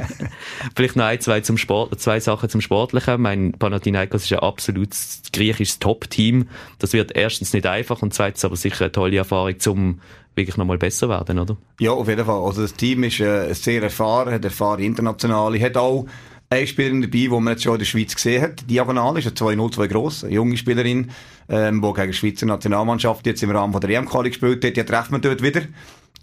Vielleicht 0.77 0.97
noch 0.97 1.07
ein, 1.07 1.19
zwei, 1.23 1.41
zum 1.41 1.57
Sport, 1.57 1.99
zwei 1.99 2.21
Sachen 2.21 2.51
zum 2.51 2.61
Sportlichen. 2.61 3.23
Mein 3.23 3.53
Panathinaikos 3.53 4.25
ist 4.25 4.33
ein 4.35 4.41
absolut 4.41 4.91
griechisches 5.33 5.79
Top-Team. 5.79 6.49
Das 6.79 6.93
wird 6.93 7.17
erstens 7.17 7.55
nicht 7.55 7.65
einfach 7.65 8.03
und 8.03 8.13
zweitens 8.13 8.45
aber 8.45 8.57
sicher 8.57 8.85
eine 8.85 8.93
tolle 8.93 9.17
Erfahrung 9.17 9.59
zum 9.59 10.01
wirklich 10.35 10.59
nochmal 10.59 10.79
besser 10.79 11.09
werden, 11.09 11.39
oder? 11.39 11.57
Ja, 11.81 11.93
auf 11.93 12.09
jeden 12.09 12.25
Fall. 12.25 12.43
Also 12.43 12.63
das 12.63 12.75
Team 12.75 13.05
ist 13.05 13.21
äh, 13.21 13.53
sehr 13.55 13.83
erfahren, 13.83 14.33
hat 14.33 14.45
erfahren 14.45 14.81
international. 14.81 15.55
Ich 15.55 15.63
hat 15.63 15.77
auch 15.77 16.07
eine 16.53 16.67
Spielerin 16.67 17.03
dabei, 17.03 17.19
die 17.19 17.29
man 17.29 17.49
jetzt 17.49 17.63
schon 17.63 17.75
in 17.75 17.79
der 17.79 17.87
Schweiz 17.87 18.15
gesehen 18.15 18.43
hat. 18.43 18.69
Diagonal 18.69 19.19
ist 19.19 19.27
eine 19.27 19.35
2-0-2 19.35 19.89
gross, 19.89 20.25
eine 20.25 20.35
junge 20.35 20.57
Spielerin, 20.57 21.11
ähm, 21.49 21.83
die 21.83 21.93
gegen 21.93 22.07
die 22.09 22.13
Schweizer 22.13 22.47
Nationalmannschaft 22.47 23.27
jetzt 23.27 23.43
im 23.43 23.51
Rahmen 23.51 23.73
von 23.73 23.81
der 23.81 23.91
EM-Quali 23.91 24.31
gespielt 24.31 24.65
hat. 24.65 24.77
Die 24.77 24.85
treffen 24.85 25.13
wir 25.13 25.19
dort 25.21 25.43
wieder. 25.43 25.63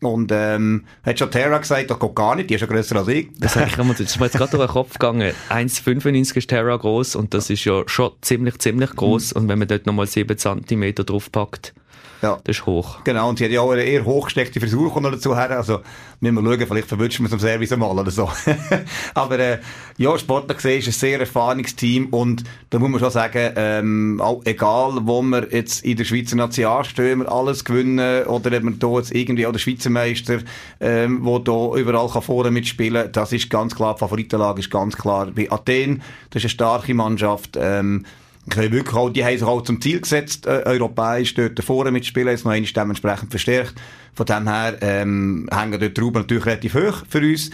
Und 0.02 0.32
ähm, 0.34 0.86
hat 1.04 1.20
schon 1.20 1.30
Terra 1.30 1.58
gesagt, 1.58 1.92
das 1.92 2.00
geht 2.00 2.16
gar 2.16 2.36
nicht, 2.36 2.50
die 2.50 2.54
ist 2.54 2.62
ja 2.62 2.68
grösser 2.68 2.96
als 2.96 3.10
ich. 3.10 3.28
Das, 3.38 3.58
ich, 3.58 3.76
das 3.76 4.00
ist 4.00 4.20
mir 4.20 4.26
jetzt 4.26 4.38
gerade 4.38 4.52
durch 4.52 4.66
den 4.66 4.72
Kopf 4.72 4.94
gegangen. 4.94 5.34
1,95 5.50 6.38
ist 6.38 6.50
Terra 6.50 6.78
gross 6.78 7.18
und 7.18 7.34
das 7.34 7.50
ist 7.50 7.66
ja 7.66 7.84
schon 7.86 8.12
ziemlich, 8.22 8.60
ziemlich 8.60 8.96
gross. 8.96 9.34
Mhm. 9.34 9.42
Und 9.42 9.48
wenn 9.50 9.60
man 9.60 9.68
dort 9.68 9.86
nochmal 9.86 10.08
7 10.08 10.38
cm 10.38 10.96
draufpackt, 10.96 11.74
ja. 12.22 12.40
Das 12.44 12.58
ist 12.58 12.66
hoch. 12.66 13.04
Genau, 13.04 13.30
und 13.30 13.40
sie 13.40 13.46
hat 13.46 13.52
ja 13.52 13.62
auch 13.62 13.72
eine 13.72 13.84
eher 13.84 14.04
hochgesteckte 14.06 14.60
kommt 14.60 15.04
noch 15.04 15.12
dazu 15.12 15.36
her. 15.36 15.52
Also, 15.52 15.80
müssen 16.20 16.36
wir 16.36 16.44
schauen, 16.44 16.68
vielleicht 16.68 16.88
verwünschen 16.88 17.24
wir 17.24 17.28
es 17.28 17.34
am 17.34 17.40
Service 17.40 17.72
einmal 17.72 17.98
oder 17.98 18.12
so. 18.12 18.30
Aber, 19.14 19.40
äh, 19.40 19.60
ja, 19.98 20.18
Sportler 20.18 20.56
gesehen 20.56 20.80
ist 20.80 20.88
ein 20.88 20.94
sehr 20.94 21.20
erfahrenes 21.20 21.76
Team 21.76 22.08
und 22.08 22.44
da 22.70 22.80
muss 22.80 22.90
man 22.90 23.00
schon 23.00 23.12
sagen, 23.12 23.52
ähm, 23.56 24.22
auch 24.22 24.42
egal, 24.46 25.00
wo 25.04 25.22
wir 25.22 25.48
jetzt 25.52 25.84
in 25.86 25.98
der 25.98 26.04
Schweizer 26.04 26.36
Nation 26.36 26.84
stehen, 26.84 27.20
wir 27.20 27.32
alles 27.32 27.64
gewinnen 27.64 28.26
oder 28.26 28.58
ob 28.58 28.64
wir 28.64 28.72
da 28.72 28.88
jetzt 28.98 29.16
irgendwie 29.16 29.48
auch 29.48 29.52
der 29.52 29.60
Schweizer 29.60 29.90
Meister, 29.90 30.40
ähm, 30.80 31.20
wo 31.22 31.40
da 31.40 31.76
überall 31.76 32.10
kann 32.10 32.22
vorne 32.22 32.52
mitspielen, 32.52 33.12
das 33.12 33.32
ist 33.32 33.50
ganz 33.50 33.76
klar, 33.76 33.96
die 33.96 34.00
Favoritenlage 34.00 34.60
ist 34.60 34.72
ganz 34.72 34.98
klar 34.98 35.28
bei 35.28 35.50
Athen. 35.52 36.02
Das 36.32 36.44
ist 36.44 36.46
eine 36.46 36.50
starke 36.50 36.94
Mannschaft, 36.94 37.58
ähm, 37.60 38.06
wirklich 38.46 38.96
auch, 38.96 39.10
die 39.10 39.24
haben 39.24 39.38
sich 39.38 39.48
auch 39.48 39.62
zum 39.62 39.82
Ziel 39.82 40.02
gesetzt, 40.02 40.46
äh, 40.46 40.64
europäisch 40.66 41.34
dort 41.34 41.64
vorne 41.64 41.92
mitspielen, 41.92 42.30
jetzt 42.30 42.46
noch 42.46 42.52
einmal 42.52 42.72
dementsprechend 42.72 43.30
verstärkt. 43.30 43.76
Von 44.14 44.26
dem 44.26 44.48
her 44.48 44.78
ähm, 44.82 45.50
hängen 45.52 45.72
dort 45.72 45.84
die 45.84 45.94
Trauben 45.94 46.22
natürlich 46.22 46.46
relativ 46.46 46.74
hoch 46.74 47.04
für 47.08 47.20
uns. 47.20 47.52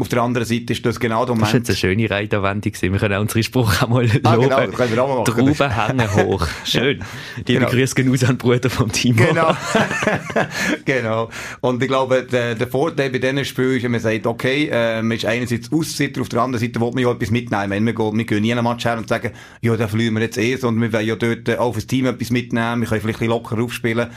Auf 0.00 0.06
der 0.06 0.22
anderen 0.22 0.46
Seite 0.46 0.74
ist 0.74 0.86
das 0.86 1.00
genau 1.00 1.26
der 1.26 1.34
Moment. 1.34 1.48
Das 1.48 1.52
war 1.52 1.58
jetzt 1.58 1.70
eine 1.70 1.76
schöne 1.76 2.08
Reiterwendung. 2.08 2.72
Wir 2.80 2.98
können 3.00 3.14
auch 3.14 3.20
unseren 3.20 3.42
Spruch 3.42 3.82
auch 3.82 3.88
mal 3.88 4.08
ah, 4.22 4.34
loben. 4.34 4.48
Genau, 4.48 4.66
können 4.68 4.94
wir 4.94 5.02
auch 5.02 5.08
mal 5.08 5.44
machen. 5.44 5.56
Trauben 5.56 5.98
hängen 5.98 6.14
hoch. 6.14 6.46
Schön. 6.64 7.04
Die 7.48 7.54
genau. 7.54 7.68
Grüße 7.68 7.96
gehen 7.96 8.12
aus 8.12 8.22
an 8.22 8.28
den 8.28 8.38
Bruder 8.38 8.70
vom 8.70 8.92
Team. 8.92 9.16
Genau. 9.16 9.56
genau. 10.84 11.30
Und 11.62 11.82
ich 11.82 11.88
glaube, 11.88 12.22
der, 12.22 12.54
der 12.54 12.68
Vorteil 12.68 13.10
bei 13.10 13.18
diesen 13.18 13.44
Spielen 13.44 13.76
ist, 13.76 13.82
wenn 13.82 13.90
man 13.90 14.00
sagt, 14.00 14.24
okay, 14.24 14.68
äh, 14.70 15.02
man 15.02 15.16
ist 15.16 15.24
einerseits 15.24 15.72
Aussitter, 15.72 16.20
auf 16.20 16.28
der 16.28 16.42
anderen 16.42 16.64
Seite 16.64 16.80
will 16.80 16.92
man 16.92 17.02
ja 17.02 17.10
etwas 17.10 17.32
mitnehmen. 17.32 17.70
Wenn 17.70 17.84
wir, 17.84 17.92
gehen, 17.92 18.16
wir 18.16 18.24
gehen 18.24 18.42
nie 18.42 18.52
einen 18.52 18.62
Match 18.62 18.84
her 18.84 18.98
und 18.98 19.08
sagen, 19.08 19.32
ja, 19.62 19.76
da 19.76 19.88
verlieren 19.88 20.14
wir 20.14 20.22
jetzt 20.22 20.38
eh, 20.38 20.54
sondern 20.54 20.80
wir 20.80 20.92
wollen 20.92 21.08
ja 21.08 21.16
dort 21.16 21.58
auch 21.58 21.72
fürs 21.72 21.88
Team 21.88 22.06
etwas 22.06 22.30
mitnehmen, 22.30 22.82
wir 22.82 22.88
können 22.88 23.00
vielleicht 23.00 23.20
ein 23.20 23.26
bisschen 23.26 23.28
locker 23.30 23.60
aufspielen. 23.60 24.10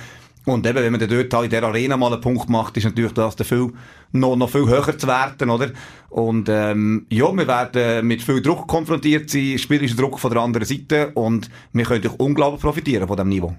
Und 0.45 0.65
eben, 0.65 0.79
wenn 0.79 0.91
man 0.91 1.00
dann 1.00 1.10
dort 1.10 1.33
halt 1.33 1.45
in 1.45 1.50
der 1.51 1.63
Arena 1.63 1.98
mal 1.98 2.12
einen 2.12 2.21
Punkt 2.21 2.50
macht, 2.50 2.75
ist 2.77 2.86
natürlich 2.86 3.12
das 3.12 3.36
viel, 3.43 3.71
noch, 4.12 4.36
noch 4.36 4.50
viel 4.50 4.67
höher 4.67 4.98
zu 4.98 5.07
werden, 5.07 5.50
oder? 5.50 5.69
Und, 6.10 6.50
ähm, 6.50 7.05
ja, 7.10 7.31
wir 7.31 7.48
werden 7.48 8.07
mit 8.07 8.24
viel 8.24 8.41
Druck 8.41 8.67
konfrontiert 8.67 9.29
sein, 9.29 9.57
spielerischer 9.57 9.98
Druck 9.98 10.19
von 10.19 10.31
der 10.31 10.41
anderen 10.41 10.65
Seite 10.65 11.12
und 11.13 11.50
wir 11.74 11.86
können 11.86 12.01
durch 12.01 12.15
unglaublich 12.19 12.62
profitieren 12.62 13.07
von 13.07 13.17
diesem 13.17 13.29
Niveau. 13.29 13.55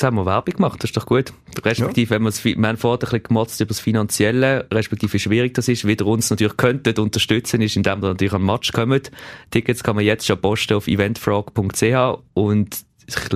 Jetzt 0.00 0.06
haben 0.06 0.16
wir 0.16 0.24
Werbung 0.24 0.54
gemacht, 0.54 0.82
das 0.82 0.90
ist 0.90 0.96
doch 0.96 1.04
gut. 1.04 1.32
Respektive, 1.62 2.14
ja. 2.14 2.20
wenn 2.20 2.22
wir 2.22 2.32
wir 2.32 2.68
haben 2.68 2.78
vorher 2.78 2.96
ein 2.96 3.00
bisschen 3.00 3.22
gemotzt 3.22 3.60
über 3.60 3.68
das 3.68 3.80
Finanzielle, 3.80 4.66
respektive 4.72 5.12
wie 5.12 5.18
schwierig 5.18 5.52
das 5.52 5.68
ist, 5.68 5.86
wie 5.86 5.92
ihr 5.92 6.06
uns 6.06 6.30
natürlich 6.30 6.56
könntet 6.56 6.98
unterstützen, 6.98 7.60
ist, 7.60 7.76
indem 7.76 8.02
ihr 8.02 8.08
natürlich 8.08 8.32
an 8.32 8.40
den 8.40 8.46
Match 8.46 8.72
kommt. 8.72 9.10
Tickets 9.50 9.82
kann 9.82 9.96
man 9.96 10.04
jetzt 10.06 10.26
schon 10.26 10.40
posten 10.40 10.74
auf 10.74 10.88
eventfrog.ch 10.88 12.18
und 12.32 12.89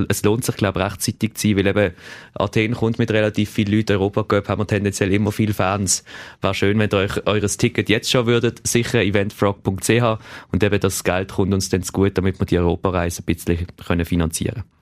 es 0.08 0.22
lohnt 0.22 0.44
sich, 0.44 0.56
glaube 0.56 0.80
ich, 0.80 0.86
rechtzeitig 0.86 1.34
zu 1.34 1.48
sein, 1.48 1.56
weil 1.56 1.66
eben 1.66 1.94
Athen 2.34 2.74
kommt 2.74 2.98
mit 2.98 3.10
relativ 3.10 3.50
vielen 3.50 3.72
Leuten. 3.72 3.92
Europa 3.92 4.22
Cup 4.24 4.48
haben 4.48 4.60
wir 4.60 4.66
tendenziell 4.66 5.12
immer 5.12 5.32
viele 5.32 5.54
Fans. 5.54 6.04
Wäre 6.40 6.54
schön, 6.54 6.78
wenn 6.78 6.90
ihr 6.90 6.98
euch 6.98 7.26
eures 7.26 7.56
Ticket 7.56 7.88
jetzt 7.88 8.10
schon 8.10 8.26
würdet, 8.26 8.66
sicher 8.66 9.02
eventfrog.ch 9.02 10.18
und 10.52 10.62
eben 10.62 10.80
das 10.80 11.04
Geld 11.04 11.32
kommt 11.32 11.54
uns 11.54 11.68
dann 11.68 11.82
zu 11.82 11.92
gut, 11.92 12.16
damit 12.18 12.40
wir 12.40 12.46
die 12.46 12.58
Europareise 12.58 13.22
ein 13.22 13.26
bisschen 13.26 13.66
können 13.86 14.04
finanzieren 14.04 14.54
können. 14.54 14.74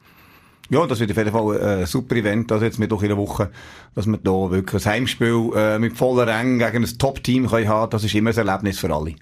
Ja, 0.70 0.86
das 0.86 1.00
wird 1.00 1.10
auf 1.10 1.16
jeden 1.18 1.32
Fall 1.32 1.60
ein 1.60 1.86
super 1.86 2.16
Event, 2.16 2.50
also 2.50 2.64
jetzt 2.64 2.78
mit 2.78 2.90
doch 2.90 3.02
in 3.02 3.08
der 3.08 3.18
Woche, 3.18 3.50
dass 3.94 4.06
wir 4.06 4.16
da 4.16 4.50
wirklich 4.50 4.86
ein 4.86 4.92
Heimspiel 4.92 5.50
äh, 5.54 5.78
mit 5.78 5.98
voller 5.98 6.26
Rängen 6.26 6.58
gegen 6.58 6.84
ein 6.84 6.98
Top-Team 6.98 7.50
haben 7.50 7.66
können. 7.66 7.90
Das 7.90 8.04
ist 8.04 8.14
immer 8.14 8.30
ein 8.30 8.36
Erlebnis 8.36 8.78
für 8.78 8.90
alle. 8.90 9.14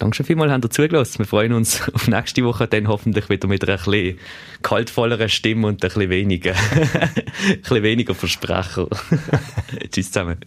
Danke 0.00 0.16
schon 0.16 0.24
vielmals, 0.24 0.50
habt 0.50 0.64
ihr 0.64 0.70
zugelassen. 0.70 1.18
Wir 1.18 1.26
freuen 1.26 1.52
uns 1.52 1.82
auf 1.92 2.08
nächste 2.08 2.42
Woche, 2.42 2.66
dann 2.66 2.88
hoffentlich 2.88 3.28
wieder 3.28 3.46
mit 3.46 3.62
einer 3.62 3.74
etwas 3.74 4.14
kaltvolleren 4.62 5.28
Stimme 5.28 5.66
und 5.66 5.84
ein 5.84 5.88
bisschen 5.88 6.08
weniger, 6.08 6.54
ein 7.46 7.60
bisschen 7.60 7.82
weniger 7.82 8.14
Versprecher. 8.14 8.88
Tschüss 9.92 10.10
zusammen. 10.10 10.40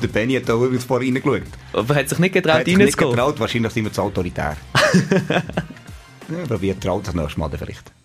Der 0.00 0.08
Benny 0.12 0.34
hat 0.34 0.48
da 0.48 0.54
übrigens 0.54 0.84
vorher 0.84 1.08
reingeschaut. 1.08 1.42
Aber 1.72 1.92
er 1.92 2.00
hat 2.00 2.08
sich 2.08 2.20
nicht 2.20 2.34
getraut, 2.34 2.54
reinzukommen? 2.58 2.86
nicht 2.86 2.96
getraut, 2.96 3.40
wahrscheinlich 3.40 3.72
sind 3.72 3.84
wir 3.84 3.92
zu 3.92 4.02
autoritär. 4.02 4.56
ja, 6.28 6.46
probiert 6.46 6.80
traut 6.80 7.04
das 7.04 7.14
nächste 7.16 7.40
Mal 7.40 7.50
vielleicht. 7.58 7.97